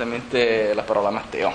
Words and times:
direttamente 0.00 0.72
la 0.72 0.82
parola 0.82 1.08
a 1.08 1.10
Matteo. 1.10 1.52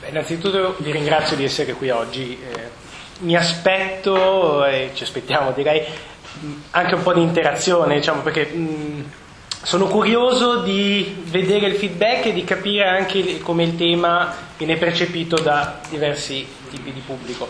Beh, 0.00 0.08
innanzitutto 0.08 0.74
vi 0.78 0.90
ringrazio 0.90 1.36
di 1.36 1.44
essere 1.44 1.74
qui 1.74 1.90
oggi. 1.90 2.38
Eh, 2.42 2.70
mi 3.18 3.36
aspetto, 3.36 4.64
e 4.64 4.92
ci 4.94 5.02
aspettiamo 5.02 5.52
direi, 5.52 5.84
anche 6.70 6.94
un 6.94 7.02
po' 7.02 7.12
di 7.12 7.20
interazione, 7.20 7.96
diciamo, 7.96 8.22
perché 8.22 8.46
mh, 8.46 9.10
sono 9.62 9.86
curioso 9.86 10.62
di 10.62 11.24
vedere 11.24 11.66
il 11.66 11.76
feedback 11.76 12.24
e 12.24 12.32
di 12.32 12.42
capire 12.42 12.88
anche 12.88 13.38
come 13.40 13.64
il 13.64 13.76
tema 13.76 14.34
viene 14.56 14.78
percepito 14.78 15.38
da 15.38 15.80
diversi 15.90 16.46
tipi 16.70 16.90
di 16.90 17.00
pubblico. 17.00 17.46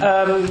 Um, 0.00 0.50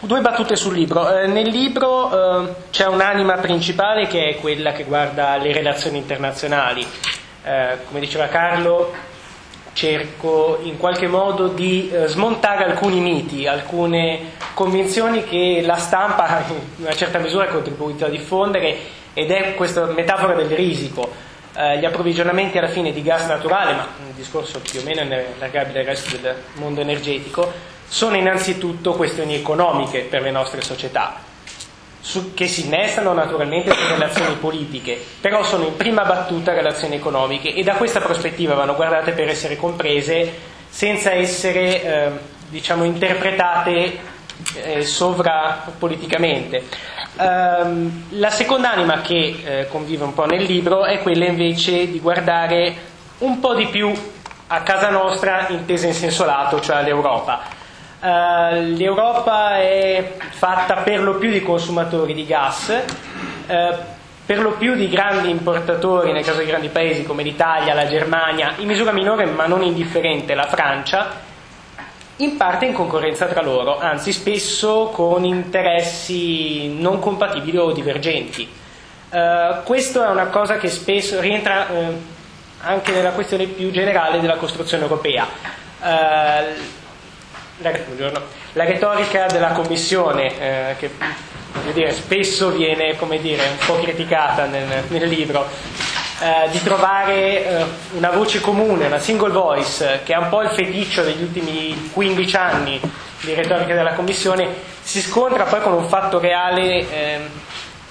due 0.00 0.20
battute 0.22 0.56
sul 0.56 0.74
libro. 0.74 1.14
Eh, 1.14 1.26
nel 1.26 1.48
libro 1.48 2.46
eh, 2.46 2.54
c'è 2.70 2.86
un'anima 2.86 3.34
principale 3.34 4.06
che 4.06 4.30
è 4.30 4.36
quella 4.36 4.72
che 4.72 4.84
guarda 4.84 5.36
le 5.36 5.52
relazioni 5.52 5.98
internazionali. 5.98 6.86
Eh, 7.44 7.76
come 7.86 8.00
diceva 8.00 8.26
Carlo, 8.28 8.92
cerco 9.74 10.60
in 10.62 10.78
qualche 10.78 11.06
modo 11.06 11.48
di 11.48 11.90
eh, 11.90 12.06
smontare 12.06 12.64
alcuni 12.64 13.00
miti, 13.00 13.46
alcune 13.46 14.32
convinzioni 14.54 15.24
che 15.24 15.62
la 15.62 15.76
stampa 15.76 16.44
in 16.48 16.84
una 16.84 16.94
certa 16.94 17.18
misura 17.18 17.44
ha 17.44 17.48
contribuito 17.48 18.06
a 18.06 18.08
diffondere 18.08 18.78
ed 19.12 19.30
è 19.30 19.54
questa 19.54 19.84
metafora 19.86 20.34
del 20.34 20.48
risico. 20.48 21.32
Eh, 21.56 21.78
gli 21.78 21.84
approvvigionamenti 21.84 22.56
alla 22.56 22.68
fine 22.68 22.92
di 22.92 23.02
gas 23.02 23.26
naturale, 23.26 23.74
ma 23.74 23.86
un 23.98 24.14
discorso 24.14 24.60
più 24.60 24.80
o 24.80 24.82
meno 24.82 25.02
allargabile 25.02 25.80
al 25.80 25.86
resto 25.86 26.16
del 26.16 26.34
mondo 26.54 26.80
energetico, 26.80 27.52
sono 27.86 28.16
innanzitutto 28.16 28.92
questioni 28.94 29.34
economiche 29.34 30.00
per 30.00 30.22
le 30.22 30.30
nostre 30.30 30.62
società 30.62 31.32
su, 32.04 32.34
che 32.34 32.46
si 32.46 32.66
innestano 32.66 33.14
naturalmente 33.14 33.72
su 33.72 33.86
relazioni 33.88 34.34
politiche, 34.34 35.02
però 35.22 35.42
sono 35.42 35.64
in 35.64 35.74
prima 35.74 36.04
battuta 36.04 36.52
relazioni 36.52 36.96
economiche 36.96 37.54
e 37.54 37.62
da 37.62 37.76
questa 37.76 38.00
prospettiva 38.00 38.52
vanno 38.54 38.74
guardate 38.74 39.12
per 39.12 39.26
essere 39.30 39.56
comprese 39.56 40.30
senza 40.68 41.12
essere 41.12 41.82
eh, 41.82 42.10
diciamo, 42.50 42.84
interpretate 42.84 43.98
eh, 44.56 44.82
sovrapoliticamente. 44.82 46.64
Um, 47.16 48.04
la 48.10 48.30
seconda 48.30 48.72
anima 48.72 49.00
che 49.00 49.36
eh, 49.42 49.68
convive 49.68 50.04
un 50.04 50.12
po' 50.12 50.26
nel 50.26 50.42
libro 50.42 50.84
è 50.84 51.00
quella 51.00 51.24
invece 51.24 51.90
di 51.90 52.00
guardare 52.00 52.74
un 53.18 53.40
po' 53.40 53.54
di 53.54 53.66
più 53.68 53.90
a 54.48 54.60
casa 54.60 54.90
nostra 54.90 55.46
intesa 55.48 55.86
in 55.86 55.94
senso 55.94 56.26
lato, 56.26 56.60
cioè 56.60 56.76
all'Europa. 56.76 57.62
Uh, 58.04 58.76
L'Europa 58.76 59.56
è 59.56 60.16
fatta 60.28 60.82
per 60.82 61.00
lo 61.00 61.14
più 61.14 61.30
di 61.30 61.40
consumatori 61.40 62.12
di 62.12 62.26
gas, 62.26 62.68
uh, 63.46 63.74
per 64.26 64.40
lo 64.40 64.50
più 64.58 64.74
di 64.74 64.90
grandi 64.90 65.30
importatori, 65.30 66.12
nel 66.12 66.22
caso 66.22 66.40
di 66.40 66.44
grandi 66.44 66.68
paesi 66.68 67.04
come 67.04 67.22
l'Italia, 67.22 67.72
la 67.72 67.86
Germania, 67.86 68.56
in 68.58 68.66
misura 68.66 68.92
minore 68.92 69.24
ma 69.24 69.46
non 69.46 69.62
indifferente 69.62 70.34
la 70.34 70.46
Francia, 70.46 71.12
in 72.16 72.36
parte 72.36 72.66
in 72.66 72.74
concorrenza 72.74 73.24
tra 73.24 73.40
loro, 73.40 73.78
anzi 73.78 74.12
spesso 74.12 74.90
con 74.92 75.24
interessi 75.24 76.78
non 76.78 77.00
compatibili 77.00 77.56
o 77.56 77.72
divergenti. 77.72 78.46
Uh, 79.08 79.62
questo 79.62 80.04
è 80.04 80.10
una 80.10 80.26
cosa 80.26 80.58
che 80.58 80.68
spesso 80.68 81.20
rientra 81.20 81.68
anche 82.60 82.92
nella 82.92 83.12
questione 83.12 83.46
più 83.46 83.70
generale 83.70 84.20
della 84.20 84.36
costruzione 84.36 84.82
europea. 84.82 85.26
La, 87.58 87.70
la 88.54 88.64
retorica 88.64 89.26
della 89.26 89.52
Commissione, 89.52 90.40
eh, 90.40 90.76
che 90.76 90.90
dire, 91.72 91.92
spesso 91.92 92.50
viene 92.50 92.96
dire, 93.20 93.42
un 93.46 93.66
po' 93.66 93.78
criticata 93.80 94.46
nel, 94.46 94.84
nel 94.88 95.08
libro, 95.08 95.48
eh, 96.20 96.50
di 96.50 96.62
trovare 96.62 97.46
eh, 97.46 97.64
una 97.92 98.10
voce 98.10 98.40
comune, 98.40 98.86
una 98.86 98.98
single 98.98 99.30
voice, 99.30 100.00
che 100.04 100.14
è 100.14 100.16
un 100.16 100.28
po' 100.28 100.42
il 100.42 100.50
feticcio 100.50 101.02
degli 101.02 101.22
ultimi 101.22 101.90
15 101.92 102.36
anni 102.36 102.80
di 103.20 103.34
retorica 103.34 103.74
della 103.74 103.92
Commissione, 103.92 104.48
si 104.82 105.00
scontra 105.00 105.44
poi 105.44 105.60
con 105.60 105.72
un 105.72 105.88
fatto 105.88 106.18
reale 106.18 106.90
ehm, 106.90 107.28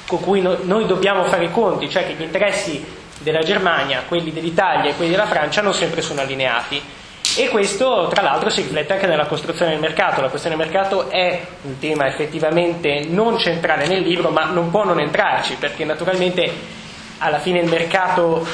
con 0.07 0.19
cui 0.19 0.41
no, 0.41 0.57
noi 0.63 0.85
dobbiamo 0.85 1.23
fare 1.25 1.45
i 1.45 1.51
conti, 1.51 1.89
cioè 1.89 2.05
che 2.05 2.13
gli 2.13 2.21
interessi 2.21 2.85
della 3.19 3.41
Germania, 3.41 4.03
quelli 4.07 4.31
dell'Italia 4.33 4.91
e 4.91 4.95
quelli 4.95 5.11
della 5.11 5.25
Francia 5.25 5.61
non 5.61 5.73
sempre 5.73 6.01
sono 6.01 6.21
allineati 6.21 6.81
e 7.37 7.49
questo 7.49 8.09
tra 8.13 8.21
l'altro 8.21 8.49
si 8.49 8.61
riflette 8.61 8.93
anche 8.93 9.07
nella 9.07 9.25
costruzione 9.25 9.71
del 9.71 9.79
mercato. 9.79 10.21
La 10.21 10.29
questione 10.29 10.55
del 10.55 10.65
mercato 10.65 11.09
è 11.09 11.45
un 11.63 11.79
tema 11.79 12.07
effettivamente 12.07 13.05
non 13.07 13.37
centrale 13.39 13.87
nel 13.87 14.01
libro, 14.01 14.29
ma 14.29 14.45
non 14.45 14.69
può 14.69 14.83
non 14.83 14.99
entrarci, 14.99 15.55
perché 15.55 15.83
naturalmente 15.83 16.51
alla 17.17 17.39
fine 17.39 17.59
il 17.59 17.69
mercato 17.69 18.45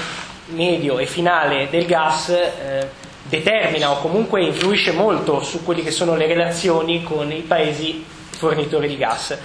medio 0.47 0.97
e 0.97 1.05
finale 1.05 1.67
del 1.69 1.85
gas 1.85 2.29
eh, 2.29 2.89
determina 3.23 3.91
o 3.91 3.99
comunque 3.99 4.41
influisce 4.43 4.91
molto 4.91 5.41
su 5.41 5.63
quelle 5.63 5.83
che 5.83 5.91
sono 5.91 6.15
le 6.15 6.25
relazioni 6.25 7.03
con 7.03 7.31
i 7.31 7.41
paesi 7.41 8.05
fornitori 8.29 8.87
di 8.87 8.97
gas. 8.97 9.37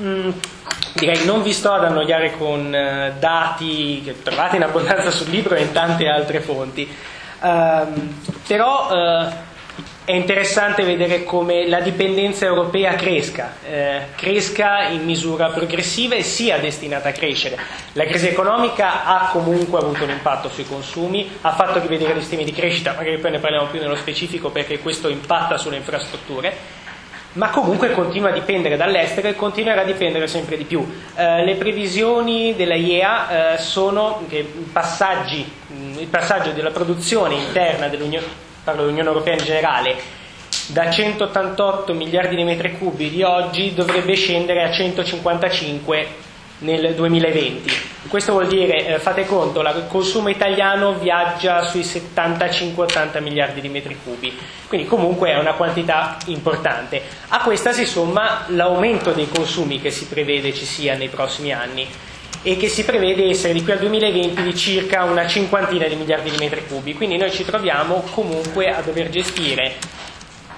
Mm, 0.00 0.30
direi 0.94 1.24
non 1.24 1.42
vi 1.42 1.52
sto 1.52 1.72
ad 1.72 1.84
annoiare 1.84 2.36
con 2.38 2.74
eh, 2.74 3.14
dati 3.18 4.00
che 4.04 4.22
trovate 4.22 4.56
in 4.56 4.62
abbondanza 4.62 5.10
sul 5.10 5.28
libro 5.28 5.56
e 5.56 5.62
in 5.62 5.72
tante 5.72 6.06
altre 6.06 6.40
fonti. 6.40 6.88
Um, 7.42 8.14
però 8.46 8.88
uh, 8.90 9.32
è 10.10 10.12
interessante 10.12 10.82
vedere 10.82 11.22
come 11.22 11.68
la 11.68 11.80
dipendenza 11.80 12.44
europea 12.44 12.94
cresca, 12.94 13.54
eh, 13.64 14.06
cresca 14.16 14.88
in 14.88 15.04
misura 15.04 15.50
progressiva 15.50 16.16
e 16.16 16.22
sia 16.22 16.58
destinata 16.58 17.10
a 17.10 17.12
crescere. 17.12 17.56
La 17.92 18.04
crisi 18.04 18.26
economica 18.26 19.04
ha 19.04 19.28
comunque 19.30 19.78
avuto 19.78 20.02
un 20.02 20.10
impatto 20.10 20.48
sui 20.48 20.66
consumi, 20.66 21.30
ha 21.42 21.52
fatto 21.52 21.78
rivedere 21.78 22.18
gli 22.18 22.22
stimi 22.22 22.44
di 22.44 22.52
crescita, 22.52 22.94
magari 22.94 23.18
poi 23.18 23.30
ne 23.30 23.38
parliamo 23.38 23.66
più 23.66 23.78
nello 23.78 23.94
specifico 23.94 24.50
perché 24.50 24.80
questo 24.80 25.08
impatta 25.08 25.56
sulle 25.58 25.76
infrastrutture 25.76 26.78
ma 27.32 27.50
comunque 27.50 27.92
continua 27.92 28.30
a 28.30 28.32
dipendere 28.32 28.76
dall'estero 28.76 29.28
e 29.28 29.36
continuerà 29.36 29.82
a 29.82 29.84
dipendere 29.84 30.26
sempre 30.26 30.56
di 30.56 30.64
più. 30.64 30.84
Eh, 31.14 31.44
le 31.44 31.54
previsioni 31.54 32.56
della 32.56 32.74
IEA 32.74 33.52
eh, 33.52 33.58
sono 33.58 34.24
che 34.28 34.44
passaggi, 34.72 35.48
il 35.98 36.06
passaggio 36.06 36.50
della 36.50 36.70
produzione 36.70 37.34
interna 37.34 37.88
dell'Unione, 37.88 38.26
parlo 38.64 38.82
dell'Unione 38.82 39.08
Europea 39.08 39.34
in 39.34 39.44
generale, 39.44 39.96
da 40.68 40.90
188 40.90 41.92
miliardi 41.94 42.36
di 42.36 42.44
metri 42.44 42.78
cubi 42.78 43.10
di 43.10 43.22
oggi 43.22 43.74
dovrebbe 43.74 44.14
scendere 44.14 44.62
a 44.62 44.70
155 44.70 46.28
nel 46.60 46.94
2020. 46.94 47.88
Questo 48.08 48.32
vuol 48.32 48.46
dire, 48.46 48.86
eh, 48.86 48.98
fate 48.98 49.26
conto, 49.26 49.60
il 49.60 49.84
consumo 49.88 50.28
italiano 50.28 50.94
viaggia 50.94 51.62
sui 51.64 51.82
75-80 51.82 53.22
miliardi 53.22 53.60
di 53.60 53.68
metri 53.68 53.96
cubi, 54.02 54.36
quindi 54.68 54.86
comunque 54.86 55.30
è 55.30 55.38
una 55.38 55.52
quantità 55.52 56.16
importante. 56.26 57.02
A 57.28 57.42
questa 57.42 57.72
si 57.72 57.86
somma 57.86 58.44
l'aumento 58.48 59.12
dei 59.12 59.28
consumi 59.28 59.80
che 59.80 59.90
si 59.90 60.06
prevede 60.06 60.52
ci 60.54 60.64
sia 60.64 60.96
nei 60.96 61.08
prossimi 61.08 61.52
anni 61.52 61.86
e 62.42 62.56
che 62.56 62.68
si 62.68 62.84
prevede 62.84 63.28
essere 63.28 63.52
di 63.52 63.62
qui 63.62 63.72
al 63.72 63.78
2020 63.78 64.42
di 64.42 64.56
circa 64.56 65.04
una 65.04 65.26
cinquantina 65.26 65.86
di 65.86 65.96
miliardi 65.96 66.30
di 66.30 66.36
metri 66.38 66.66
cubi, 66.66 66.94
quindi 66.94 67.16
noi 67.16 67.30
ci 67.30 67.44
troviamo 67.44 68.04
comunque 68.12 68.70
a 68.70 68.80
dover 68.80 69.10
gestire 69.10 69.74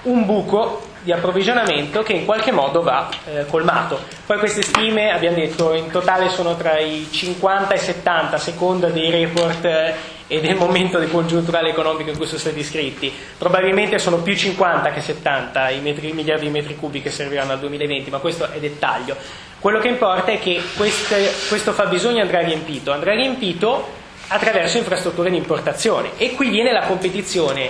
un 0.03 0.25
buco 0.25 0.91
di 1.03 1.11
approvvigionamento 1.11 2.01
che 2.01 2.13
in 2.13 2.25
qualche 2.25 2.51
modo 2.51 2.81
va 2.81 3.09
eh, 3.25 3.45
colmato. 3.47 3.99
Poi 4.25 4.39
queste 4.39 4.61
stime, 4.61 5.11
abbiamo 5.11 5.35
detto, 5.35 5.73
in 5.73 5.91
totale 5.91 6.29
sono 6.29 6.55
tra 6.55 6.79
i 6.79 7.07
50 7.09 7.73
e 7.73 7.77
i 7.77 7.79
70 7.79 8.35
a 8.35 8.39
seconda 8.39 8.87
dei 8.87 9.09
report 9.09 9.65
eh, 9.65 9.93
e 10.27 10.39
del 10.39 10.55
momento 10.55 10.99
congiunturale 11.09 11.69
economico 11.69 12.09
in 12.09 12.15
cui 12.15 12.25
sono 12.25 12.39
stati 12.39 12.63
scritti. 12.63 13.11
Probabilmente 13.37 13.99
sono 13.99 14.17
più 14.17 14.33
50 14.33 14.91
che 14.91 15.01
70 15.01 15.69
i, 15.71 15.81
metri, 15.81 16.09
i 16.09 16.13
miliardi 16.13 16.45
di 16.45 16.51
metri 16.51 16.75
cubi 16.77 17.01
che 17.01 17.09
serviranno 17.09 17.51
al 17.51 17.59
2020, 17.59 18.09
ma 18.09 18.19
questo 18.19 18.49
è 18.49 18.59
dettaglio. 18.59 19.17
Quello 19.63 19.79
che 19.79 19.87
importa 19.87 20.29
è 20.33 20.39
che 20.39 20.61
queste, 20.75 21.31
questo 21.47 21.71
fabbisogno 21.71 22.21
andrà 22.21 22.41
riempito, 22.41 22.91
andrà 22.91 23.13
riempito 23.13 23.87
attraverso 24.27 24.77
infrastrutture 24.77 25.29
di 25.29 25.37
importazione. 25.37 26.17
E 26.17 26.35
qui 26.35 26.49
viene 26.49 26.73
la 26.73 26.81
competizione 26.81 27.69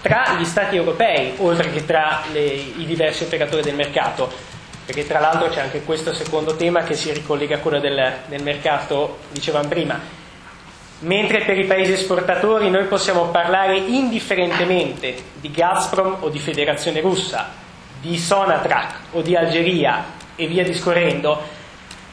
tra 0.00 0.34
gli 0.36 0.44
Stati 0.44 0.74
europei, 0.74 1.34
oltre 1.36 1.70
che 1.70 1.84
tra 1.84 2.22
le, 2.32 2.40
i 2.40 2.84
diversi 2.84 3.22
operatori 3.22 3.62
del 3.62 3.76
mercato, 3.76 4.28
perché 4.84 5.06
tra 5.06 5.20
l'altro 5.20 5.50
c'è 5.50 5.60
anche 5.60 5.84
questo 5.84 6.12
secondo 6.12 6.56
tema 6.56 6.82
che 6.82 6.94
si 6.94 7.12
ricollega 7.12 7.54
a 7.54 7.58
quello 7.60 7.78
del, 7.78 8.12
del 8.26 8.42
mercato, 8.42 9.18
dicevamo 9.30 9.68
prima. 9.68 10.00
Mentre 10.98 11.44
per 11.44 11.56
i 11.56 11.64
paesi 11.64 11.92
esportatori 11.92 12.70
noi 12.70 12.86
possiamo 12.86 13.26
parlare 13.26 13.76
indifferentemente 13.78 15.14
di 15.34 15.52
Gazprom 15.52 16.16
o 16.18 16.28
di 16.28 16.40
Federazione 16.40 17.00
Russa, 17.00 17.50
di 18.00 18.18
Sonatrach 18.18 18.94
o 19.12 19.22
di 19.22 19.36
Algeria 19.36 20.18
e 20.40 20.46
via 20.46 20.64
discorrendo, 20.64 21.38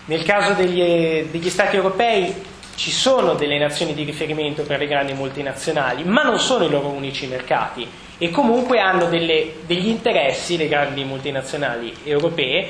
nel 0.05 0.23
caso 0.23 0.53
degli, 0.53 1.23
degli 1.31 1.49
Stati 1.49 1.77
europei 1.77 2.33
ci 2.75 2.91
sono 2.91 3.33
delle 3.33 3.57
nazioni 3.57 3.93
di 3.93 4.03
riferimento 4.03 4.63
per 4.63 4.79
le 4.79 4.87
grandi 4.87 5.13
multinazionali, 5.13 6.03
ma 6.03 6.21
non 6.21 6.39
sono 6.39 6.65
i 6.65 6.69
loro 6.69 6.89
unici 6.89 7.25
mercati 7.25 7.87
e 8.19 8.29
comunque 8.29 8.79
hanno 8.79 9.05
delle, 9.05 9.53
degli 9.65 9.87
interessi, 9.87 10.57
le 10.57 10.67
grandi 10.67 11.03
multinazionali 11.03 11.93
europee, 12.03 12.69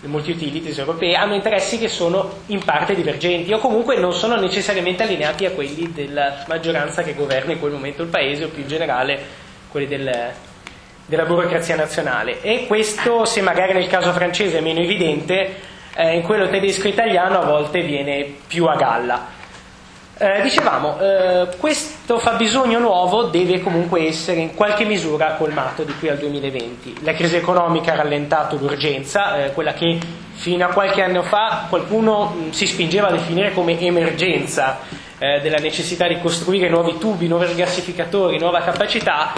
le 0.00 0.08
multi-utilities 0.08 0.76
europee, 0.78 1.14
hanno 1.14 1.34
interessi 1.34 1.78
che 1.78 1.88
sono 1.88 2.40
in 2.46 2.62
parte 2.64 2.94
divergenti 2.94 3.52
o 3.52 3.58
comunque 3.58 3.96
non 3.96 4.12
sono 4.12 4.36
necessariamente 4.36 5.04
allineati 5.04 5.46
a 5.46 5.52
quelli 5.52 5.90
della 5.92 6.44
maggioranza 6.48 7.02
che 7.02 7.14
governa 7.14 7.52
in 7.52 7.60
quel 7.60 7.72
momento 7.72 8.02
il 8.02 8.08
paese 8.08 8.44
o 8.44 8.48
più 8.48 8.62
in 8.62 8.68
generale 8.68 9.44
quelli 9.68 9.86
del, 9.86 10.32
della 11.06 11.24
burocrazia 11.24 11.76
nazionale. 11.76 12.42
E 12.42 12.66
questo, 12.66 13.24
se 13.24 13.40
magari 13.40 13.72
nel 13.72 13.86
caso 13.86 14.12
francese 14.12 14.58
è 14.58 14.60
meno 14.60 14.80
evidente, 14.80 15.54
eh, 15.94 16.14
in 16.14 16.22
quello 16.22 16.48
tedesco-italiano 16.48 17.40
a 17.40 17.44
volte 17.44 17.80
viene 17.80 18.34
più 18.46 18.66
a 18.66 18.74
galla. 18.76 19.34
Eh, 20.18 20.40
dicevamo, 20.40 20.98
eh, 20.98 21.48
questo 21.58 22.18
fabbisogno 22.18 22.78
nuovo 22.78 23.24
deve 23.24 23.60
comunque 23.60 24.06
essere 24.06 24.40
in 24.40 24.54
qualche 24.54 24.86
misura 24.86 25.34
colmato 25.34 25.82
di 25.82 25.94
qui 25.98 26.08
al 26.08 26.16
2020. 26.16 27.04
La 27.04 27.12
crisi 27.12 27.36
economica 27.36 27.92
ha 27.92 27.96
rallentato 27.96 28.56
l'urgenza, 28.56 29.44
eh, 29.44 29.52
quella 29.52 29.74
che 29.74 29.98
fino 30.32 30.64
a 30.64 30.68
qualche 30.68 31.02
anno 31.02 31.22
fa 31.22 31.66
qualcuno 31.68 32.34
mh, 32.34 32.50
si 32.50 32.66
spingeva 32.66 33.08
a 33.08 33.10
definire 33.10 33.52
come 33.52 33.78
emergenza 33.78 34.78
eh, 35.18 35.40
della 35.42 35.58
necessità 35.58 36.08
di 36.08 36.18
costruire 36.18 36.70
nuovi 36.70 36.96
tubi, 36.96 37.28
nuovi 37.28 37.46
rigassificatori, 37.46 38.38
nuova 38.38 38.62
capacità, 38.62 39.34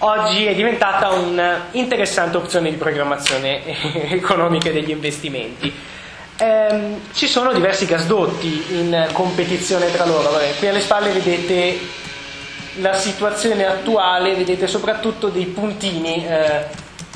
oggi 0.00 0.46
è 0.46 0.54
diventata 0.54 1.10
un'interessante 1.10 2.36
opzione 2.36 2.70
di 2.70 2.76
programmazione 2.76 3.62
economica 4.10 4.70
degli 4.70 4.90
investimenti. 4.90 5.72
Ehm, 6.38 7.00
ci 7.12 7.26
sono 7.26 7.52
diversi 7.52 7.84
gasdotti 7.84 8.78
in 8.78 9.08
competizione 9.12 9.90
tra 9.92 10.06
loro. 10.06 10.30
Vabbè, 10.30 10.54
qui 10.58 10.68
alle 10.68 10.80
spalle 10.80 11.10
vedete 11.10 11.78
la 12.76 12.94
situazione 12.94 13.66
attuale, 13.66 14.34
vedete 14.34 14.66
soprattutto 14.66 15.28
dei 15.28 15.46
puntini 15.46 16.26
eh, 16.26 16.64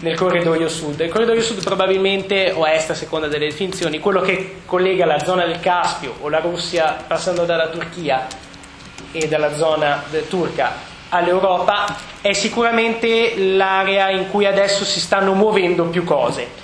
nel 0.00 0.16
corridoio 0.16 0.68
sud. 0.68 1.00
Il 1.00 1.10
corridoio 1.10 1.40
sud 1.40 1.62
probabilmente, 1.62 2.52
o 2.54 2.66
est 2.66 2.90
a 2.90 2.94
seconda 2.94 3.28
delle 3.28 3.48
definizioni, 3.48 3.98
quello 3.98 4.20
che 4.20 4.56
collega 4.66 5.06
la 5.06 5.18
zona 5.24 5.46
del 5.46 5.60
Caspio 5.60 6.16
o 6.20 6.28
la 6.28 6.40
Russia 6.40 6.96
passando 7.06 7.44
dalla 7.44 7.68
Turchia 7.68 8.26
e 9.10 9.26
dalla 9.28 9.54
zona 9.54 10.02
turca 10.28 10.92
all'Europa 11.14 11.86
è 12.20 12.32
sicuramente 12.32 13.34
l'area 13.36 14.10
in 14.10 14.30
cui 14.30 14.46
adesso 14.46 14.84
si 14.84 14.98
stanno 14.98 15.32
muovendo 15.34 15.84
più 15.84 16.04
cose. 16.04 16.62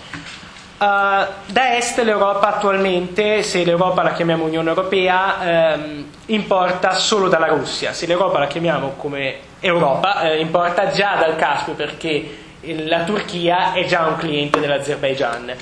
Uh, 0.78 1.26
da 1.46 1.76
est 1.76 1.98
l'Europa 2.02 2.54
attualmente, 2.54 3.42
se 3.42 3.64
l'Europa 3.64 4.02
la 4.02 4.12
chiamiamo 4.12 4.44
Unione 4.44 4.70
Europea, 4.70 5.74
ehm, 5.74 6.04
importa 6.26 6.94
solo 6.94 7.28
dalla 7.28 7.48
Russia, 7.48 7.92
se 7.92 8.06
l'Europa 8.06 8.38
la 8.38 8.46
chiamiamo 8.46 8.94
come 8.96 9.36
Europa, 9.60 10.22
eh, 10.22 10.40
importa 10.40 10.90
già 10.90 11.16
dal 11.16 11.36
Caspio 11.36 11.74
perché 11.74 12.38
la 12.60 13.02
Turchia 13.04 13.74
è 13.74 13.84
già 13.84 14.06
un 14.06 14.16
cliente 14.16 14.58
dell'Azerbaijan. 14.58 15.54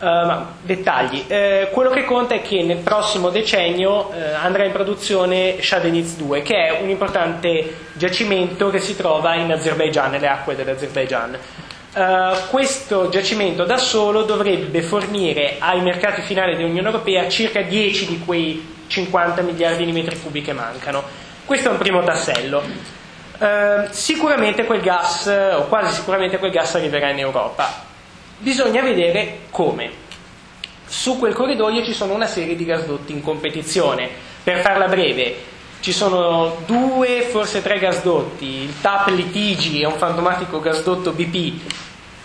Uh, 0.00 0.46
dettagli, 0.62 1.26
uh, 1.28 1.68
quello 1.72 1.90
che 1.90 2.06
conta 2.06 2.34
è 2.34 2.40
che 2.40 2.62
nel 2.62 2.78
prossimo 2.78 3.28
decennio 3.28 4.10
andrà 4.40 4.64
in 4.64 4.72
produzione 4.72 5.60
Shadeniz 5.60 6.16
2, 6.16 6.40
che 6.40 6.54
è 6.54 6.80
un 6.80 6.88
importante 6.88 7.88
giacimento 7.92 8.70
che 8.70 8.80
si 8.80 8.96
trova 8.96 9.34
in 9.34 9.52
Azerbaijan, 9.52 10.10
nelle 10.12 10.26
acque 10.26 10.56
dell'Azerbaijan. 10.56 11.38
Uh, 11.92 12.48
questo 12.50 13.08
giacimento 13.08 13.64
da 13.64 13.76
solo 13.76 14.22
dovrebbe 14.22 14.80
fornire 14.80 15.56
ai 15.58 15.80
mercati 15.80 16.22
finali 16.22 16.54
dell'Unione 16.54 16.86
Europea 16.86 17.28
circa 17.28 17.62
10 17.62 18.06
di 18.06 18.22
quei 18.24 18.84
50 18.86 19.42
miliardi 19.42 19.84
di 19.84 19.90
metri 19.90 20.16
cubi 20.20 20.40
che 20.40 20.52
mancano. 20.52 21.02
Questo 21.44 21.68
è 21.68 21.72
un 21.72 21.78
primo 21.78 22.02
tassello. 22.04 22.62
Uh, 23.38 23.88
sicuramente 23.90 24.64
quel 24.64 24.80
gas, 24.80 25.26
o 25.26 25.66
quasi 25.66 25.96
sicuramente 25.96 26.38
quel 26.38 26.52
gas 26.52 26.76
arriverà 26.76 27.10
in 27.10 27.18
Europa. 27.18 27.88
Bisogna 28.40 28.80
vedere 28.80 29.40
come. 29.50 29.90
Su 30.86 31.18
quel 31.18 31.34
corridoio 31.34 31.84
ci 31.84 31.92
sono 31.92 32.14
una 32.14 32.26
serie 32.26 32.56
di 32.56 32.64
gasdotti 32.64 33.12
in 33.12 33.22
competizione. 33.22 34.08
Per 34.42 34.60
farla 34.60 34.88
breve, 34.88 35.36
ci 35.80 35.92
sono 35.92 36.56
due, 36.64 37.20
forse 37.30 37.60
tre 37.60 37.78
gasdotti, 37.78 38.46
il 38.46 38.80
TAP 38.80 39.08
Litigi 39.08 39.82
è 39.82 39.84
un 39.84 39.98
fantomatico 39.98 40.58
gasdotto 40.58 41.12
BP 41.12 41.60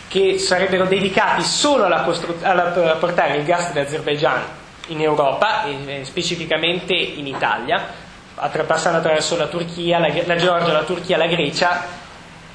che 0.08 0.40
sarebbero 0.40 0.86
dedicati 0.86 1.44
solo 1.44 1.84
alla 1.84 2.04
costru- 2.04 2.42
alla, 2.44 2.74
a 2.74 2.96
portare 2.96 3.36
il 3.36 3.44
gas 3.44 3.74
dell'Azerbaijan 3.74 4.42
in 4.88 5.02
Europa 5.02 5.66
e 5.66 6.06
specificamente 6.06 6.94
in 6.94 7.28
Italia, 7.28 7.86
passando 8.66 9.00
attraverso 9.00 9.36
la 9.36 9.48
Turchia, 9.48 10.00
la, 10.00 10.14
la 10.26 10.36
Georgia, 10.38 10.72
la 10.72 10.84
Turchia, 10.84 11.18
la 11.18 11.28
Grecia 11.28 11.86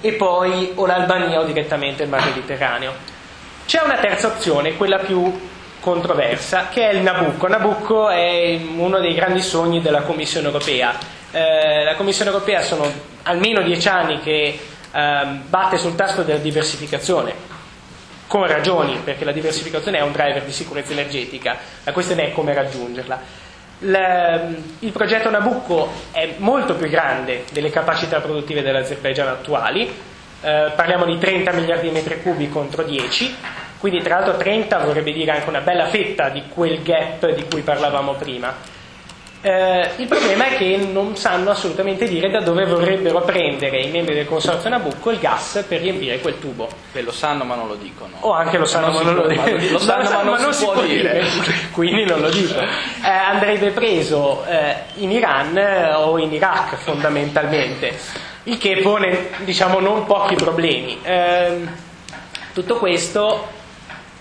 e 0.01 0.12
poi 0.12 0.73
o 0.77 0.87
l'Albania 0.87 1.41
o 1.41 1.45
direttamente 1.45 2.05
il 2.05 2.09
Mar 2.09 2.25
Mediterraneo. 2.25 3.10
C'è 3.71 3.81
una 3.85 3.99
terza 3.99 4.27
opzione, 4.27 4.77
quella 4.77 4.99
più 4.99 5.49
controversa, 5.79 6.67
che 6.71 6.91
è 6.91 6.93
il 6.93 7.03
Nabucco. 7.03 7.47
Nabucco 7.47 8.09
è 8.09 8.59
uno 8.75 8.99
dei 8.99 9.15
grandi 9.15 9.43
sogni 9.43 9.81
della 9.81 10.03
Commissione 10.03 10.47
europea. 10.47 10.93
Eh, 11.31 11.85
la 11.85 11.95
Commissione 11.95 12.33
europea 12.33 12.63
sono 12.63 12.91
almeno 13.23 13.63
dieci 13.63 13.87
anni 13.87 14.19
che 14.19 14.59
eh, 14.91 15.27
batte 15.47 15.79
sul 15.79 15.95
tasto 15.95 16.25
della 16.25 16.41
diversificazione, 16.41 17.33
con 18.27 18.45
ragioni, 18.45 19.01
perché 19.05 19.25
la 19.25 19.31
diversificazione 19.31 19.99
è 19.99 20.03
un 20.03 20.11
driver 20.11 20.43
di 20.43 20.51
sicurezza 20.51 20.91
energetica, 20.91 21.57
la 21.85 21.93
questione 21.93 22.25
è 22.25 22.33
come 22.33 22.53
raggiungerla. 22.53 23.21
il 23.79 24.91
progetto 24.93 25.31
Nabucco 25.31 25.93
è 26.11 26.35
molto 26.39 26.75
più 26.75 26.89
grande 26.89 27.45
delle 27.53 27.71
capacità 27.71 28.19
produttive 28.19 28.63
dell'Azerbaijan 28.63 29.29
attuali, 29.29 30.09
eh, 30.43 30.73
parliamo 30.75 31.05
di 31.05 31.19
30 31.19 31.53
miliardi 31.53 31.89
di 31.89 31.93
metri 31.93 32.21
cubi 32.23 32.49
contro 32.49 32.83
10, 32.83 33.37
quindi 33.81 34.03
tra 34.03 34.17
l'altro 34.17 34.37
30 34.37 34.79
vorrebbe 34.79 35.11
dire 35.11 35.31
anche 35.32 35.49
una 35.49 35.62
bella 35.62 35.87
fetta 35.87 36.29
di 36.29 36.44
quel 36.49 36.82
gap 36.82 37.27
di 37.32 37.47
cui 37.50 37.62
parlavamo 37.62 38.12
prima. 38.12 38.55
Eh, 39.43 39.93
il 39.97 40.06
problema 40.06 40.49
è 40.49 40.56
che 40.59 40.77
non 40.77 41.17
sanno 41.17 41.49
assolutamente 41.49 42.06
dire 42.06 42.31
da 42.31 42.43
dove 42.43 42.67
vorrebbero 42.67 43.23
prendere 43.23 43.81
i 43.81 43.91
membri 43.91 44.15
del 44.15 44.27
consorzio 44.27 44.69
Nabucco 44.69 45.11
il 45.11 45.19
gas 45.19 45.65
per 45.67 45.81
riempire 45.81 46.21
quel 46.21 46.38
tubo. 46.38 46.69
Beh, 46.93 47.00
lo 47.00 47.11
sanno 47.11 47.44
ma 47.44 47.55
non 47.55 47.69
lo 47.69 47.77
dicono. 47.77 48.17
O 48.21 48.32
anche 48.32 48.59
lo 48.59 48.67
sanno 48.67 48.93
ma 48.93 49.00
non 49.00 49.15
lo 49.15 49.27
dicono. 49.27 49.56
Lo 49.71 49.79
sanno 49.79 50.11
ma 50.25 50.38
non, 50.38 50.53
si, 50.53 50.65
può 50.65 50.83
dire. 50.83 51.25
Quindi 51.73 52.05
non 52.05 52.21
lo 52.21 52.29
dico. 52.29 52.61
Eh, 52.61 53.09
andrebbe 53.09 53.71
preso 53.71 54.44
eh, 54.44 54.76
in 54.97 55.11
Iran 55.11 55.56
eh, 55.56 55.94
o 55.94 56.19
in 56.19 56.35
Iraq 56.35 56.76
fondamentalmente, 56.76 57.99
il 58.43 58.59
che 58.59 58.81
pone 58.83 59.31
diciamo 59.44 59.81
non 59.81 60.05
pochi 60.05 60.35
problemi. 60.35 60.99
Ehm, 61.03 61.76
tutto 62.53 62.76
questo 62.76 63.59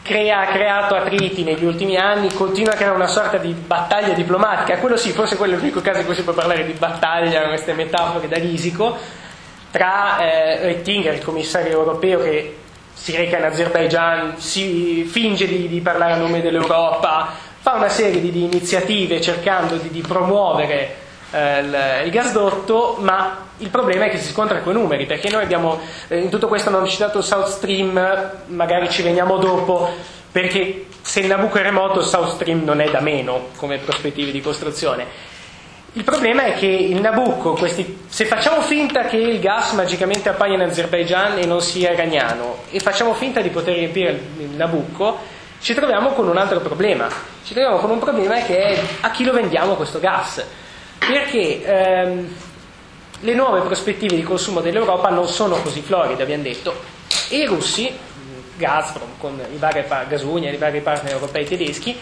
crea, 0.10 0.40
ha 0.40 0.46
creato 0.48 0.96
attriti 0.96 1.44
negli 1.44 1.64
ultimi 1.64 1.96
anni, 1.96 2.34
continua 2.34 2.74
a 2.74 2.76
creare 2.76 2.96
una 2.96 3.06
sorta 3.06 3.38
di 3.38 3.54
battaglia 3.54 4.14
diplomatica, 4.14 4.80
quello 4.80 4.98
sì, 4.98 5.12
forse 5.12 5.36
quello 5.36 5.54
è 5.54 5.58
l'unico 5.58 5.82
caso 5.82 6.00
in 6.00 6.06
cui 6.06 6.16
si 6.16 6.24
può 6.24 6.34
parlare 6.34 6.66
di 6.66 6.74
battaglia, 6.74 7.48
queste 7.48 7.74
metafore 7.74 8.28
da 8.28 8.38
risico, 8.38 8.98
tra 9.70 10.18
eh, 10.18 10.66
Oettinger, 10.66 11.14
il 11.14 11.24
commissario 11.24 11.74
europeo 11.74 12.24
che 12.24 12.58
si 12.92 13.16
reca 13.16 13.38
in 13.38 13.44
Azerbaijan, 13.44 14.40
si 14.40 15.04
finge 15.04 15.46
di, 15.46 15.68
di 15.68 15.80
parlare 15.80 16.14
a 16.14 16.18
nome 16.18 16.42
dell'Europa, 16.42 17.32
fa 17.60 17.74
una 17.74 17.90
serie 17.90 18.20
di, 18.20 18.32
di 18.32 18.46
iniziative 18.46 19.22
cercando 19.22 19.76
di, 19.76 19.92
di 19.92 20.02
promuovere 20.02 21.08
eh, 21.32 21.60
il, 21.60 21.78
il 22.06 22.12
gasdotto, 22.12 22.98
ma 23.00 23.48
il 23.58 23.70
problema 23.70 24.06
è 24.06 24.10
che 24.10 24.20
si 24.20 24.32
scontra 24.32 24.60
con 24.60 24.76
i 24.76 24.80
numeri, 24.80 25.06
perché 25.06 25.30
noi 25.30 25.44
abbiamo, 25.44 25.80
eh, 26.08 26.20
in 26.20 26.30
tutto 26.30 26.48
questo 26.48 26.70
ho 26.70 26.88
citato 26.88 27.22
South 27.22 27.48
Stream, 27.48 28.32
magari 28.48 28.90
ci 28.90 29.02
veniamo 29.02 29.38
dopo, 29.38 29.90
perché 30.32 30.86
se 31.02 31.22
il 31.22 31.28
Nabucco 31.28 31.58
è 31.58 31.64
remoto, 31.64 32.02
South 32.02 32.34
Stream 32.36 32.64
non 32.64 32.82
è 32.82 32.90
da 32.90 33.00
meno 33.00 33.48
come 33.56 33.78
prospettive 33.78 34.32
di 34.32 34.42
costruzione. 34.42 35.28
Il 35.94 36.04
problema 36.04 36.44
è 36.44 36.54
che 36.54 36.68
il 36.68 37.02
Nabucco, 37.02 37.54
questi, 37.54 38.02
se 38.08 38.26
facciamo 38.26 38.62
finta 38.62 39.06
che 39.06 39.18
il 39.18 39.40
gas 39.40 39.72
magicamente 39.72 40.30
appaia 40.30 40.54
in 40.54 40.62
Azerbaijan 40.62 41.40
e 41.40 41.46
non 41.46 41.62
sia 41.62 41.92
iraniano, 41.92 42.58
e 42.70 42.80
facciamo 42.80 43.16
finta 43.16 43.42
di 43.42 43.50
poter 43.50 43.74
riempire 43.74 44.12
il 44.38 44.52
Nabucco, 44.52 45.18
ci 45.60 45.74
troviamo 45.74 46.12
con 46.12 46.28
un 46.28 46.38
altro 46.38 46.60
problema. 46.60 47.08
Ci 47.44 47.54
troviamo 47.54 47.78
con 47.78 47.90
un 47.90 48.00
problema 48.00 48.36
che 48.44 48.58
è 48.58 48.80
a 49.02 49.12
chi 49.12 49.24
lo 49.24 49.34
vendiamo 49.34 49.74
questo 49.74 50.00
gas. 50.00 50.46
Perché 51.00 51.64
ehm, 51.64 52.36
le 53.22 53.34
nuove 53.34 53.62
prospettive 53.62 54.16
di 54.16 54.24
consumo 54.24 54.62
dell'Europa 54.62 55.10
non 55.10 55.28
sono 55.28 55.56
così 55.62 55.82
floride, 55.82 56.24
abbiamo 56.24 56.44
detto, 56.44 56.74
e 57.30 57.38
i 57.40 57.46
russi, 57.46 57.92
Gazprom 58.56 59.12
con 59.18 59.40
i 59.52 59.58
vari, 59.58 59.84
Gasunia, 60.08 60.52
i 60.52 60.58
vari 60.58 60.82
partner 60.82 61.14
europei 61.14 61.46
tedeschi, 61.46 61.98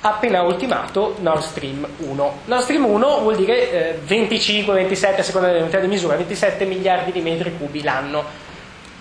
ha 0.00 0.08
appena 0.08 0.42
ultimato 0.42 1.16
Nord 1.20 1.42
Stream 1.42 1.86
1. 1.96 2.38
Nord 2.44 2.62
Stream 2.62 2.84
1 2.84 3.20
vuol 3.20 3.36
dire 3.36 3.94
eh, 3.94 3.98
25, 4.04 4.74
27, 4.74 5.20
a 5.20 5.24
seconda 5.24 5.50
dell'unità 5.50 5.78
di 5.78 5.86
misura, 5.86 6.16
27 6.16 6.64
miliardi 6.64 7.12
di 7.12 7.20
metri 7.20 7.56
cubi 7.56 7.82
l'anno. 7.82 8.24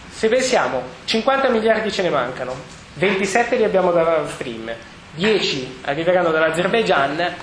Se 0.10 0.28
pensiamo, 0.30 0.82
50 1.06 1.50
miliardi 1.50 1.92
ce 1.92 2.02
ne 2.02 2.10
mancano, 2.10 2.56
27 2.94 3.58
li 3.58 3.64
abbiamo 3.64 3.92
da 3.92 4.04
Nord 4.04 4.30
Stream, 4.30 4.72
10 5.16 5.80
arriveranno 5.84 6.32
dall'Azerbaijan, 6.32 7.36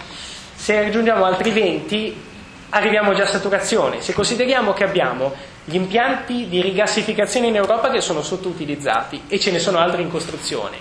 se 0.63 0.79
aggiungiamo 0.79 1.25
altri 1.25 1.51
20 1.51 2.17
arriviamo 2.71 3.15
già 3.15 3.25
a 3.25 3.27
saturazione. 3.27 4.01
Se 4.01 4.13
consideriamo 4.13 4.73
che 4.73 4.85
abbiamo 4.85 5.35
gli 5.65 5.75
impianti 5.75 6.49
di 6.49 6.63
rigassificazione 6.63 7.49
in 7.49 7.57
Europa 7.57 7.91
che 7.91 8.01
sono 8.01 8.23
sottoutilizzati 8.23 9.25
e 9.27 9.41
ce 9.41 9.51
ne 9.51 9.59
sono 9.59 9.79
altri 9.79 10.03
in 10.03 10.09
costruzione, 10.09 10.77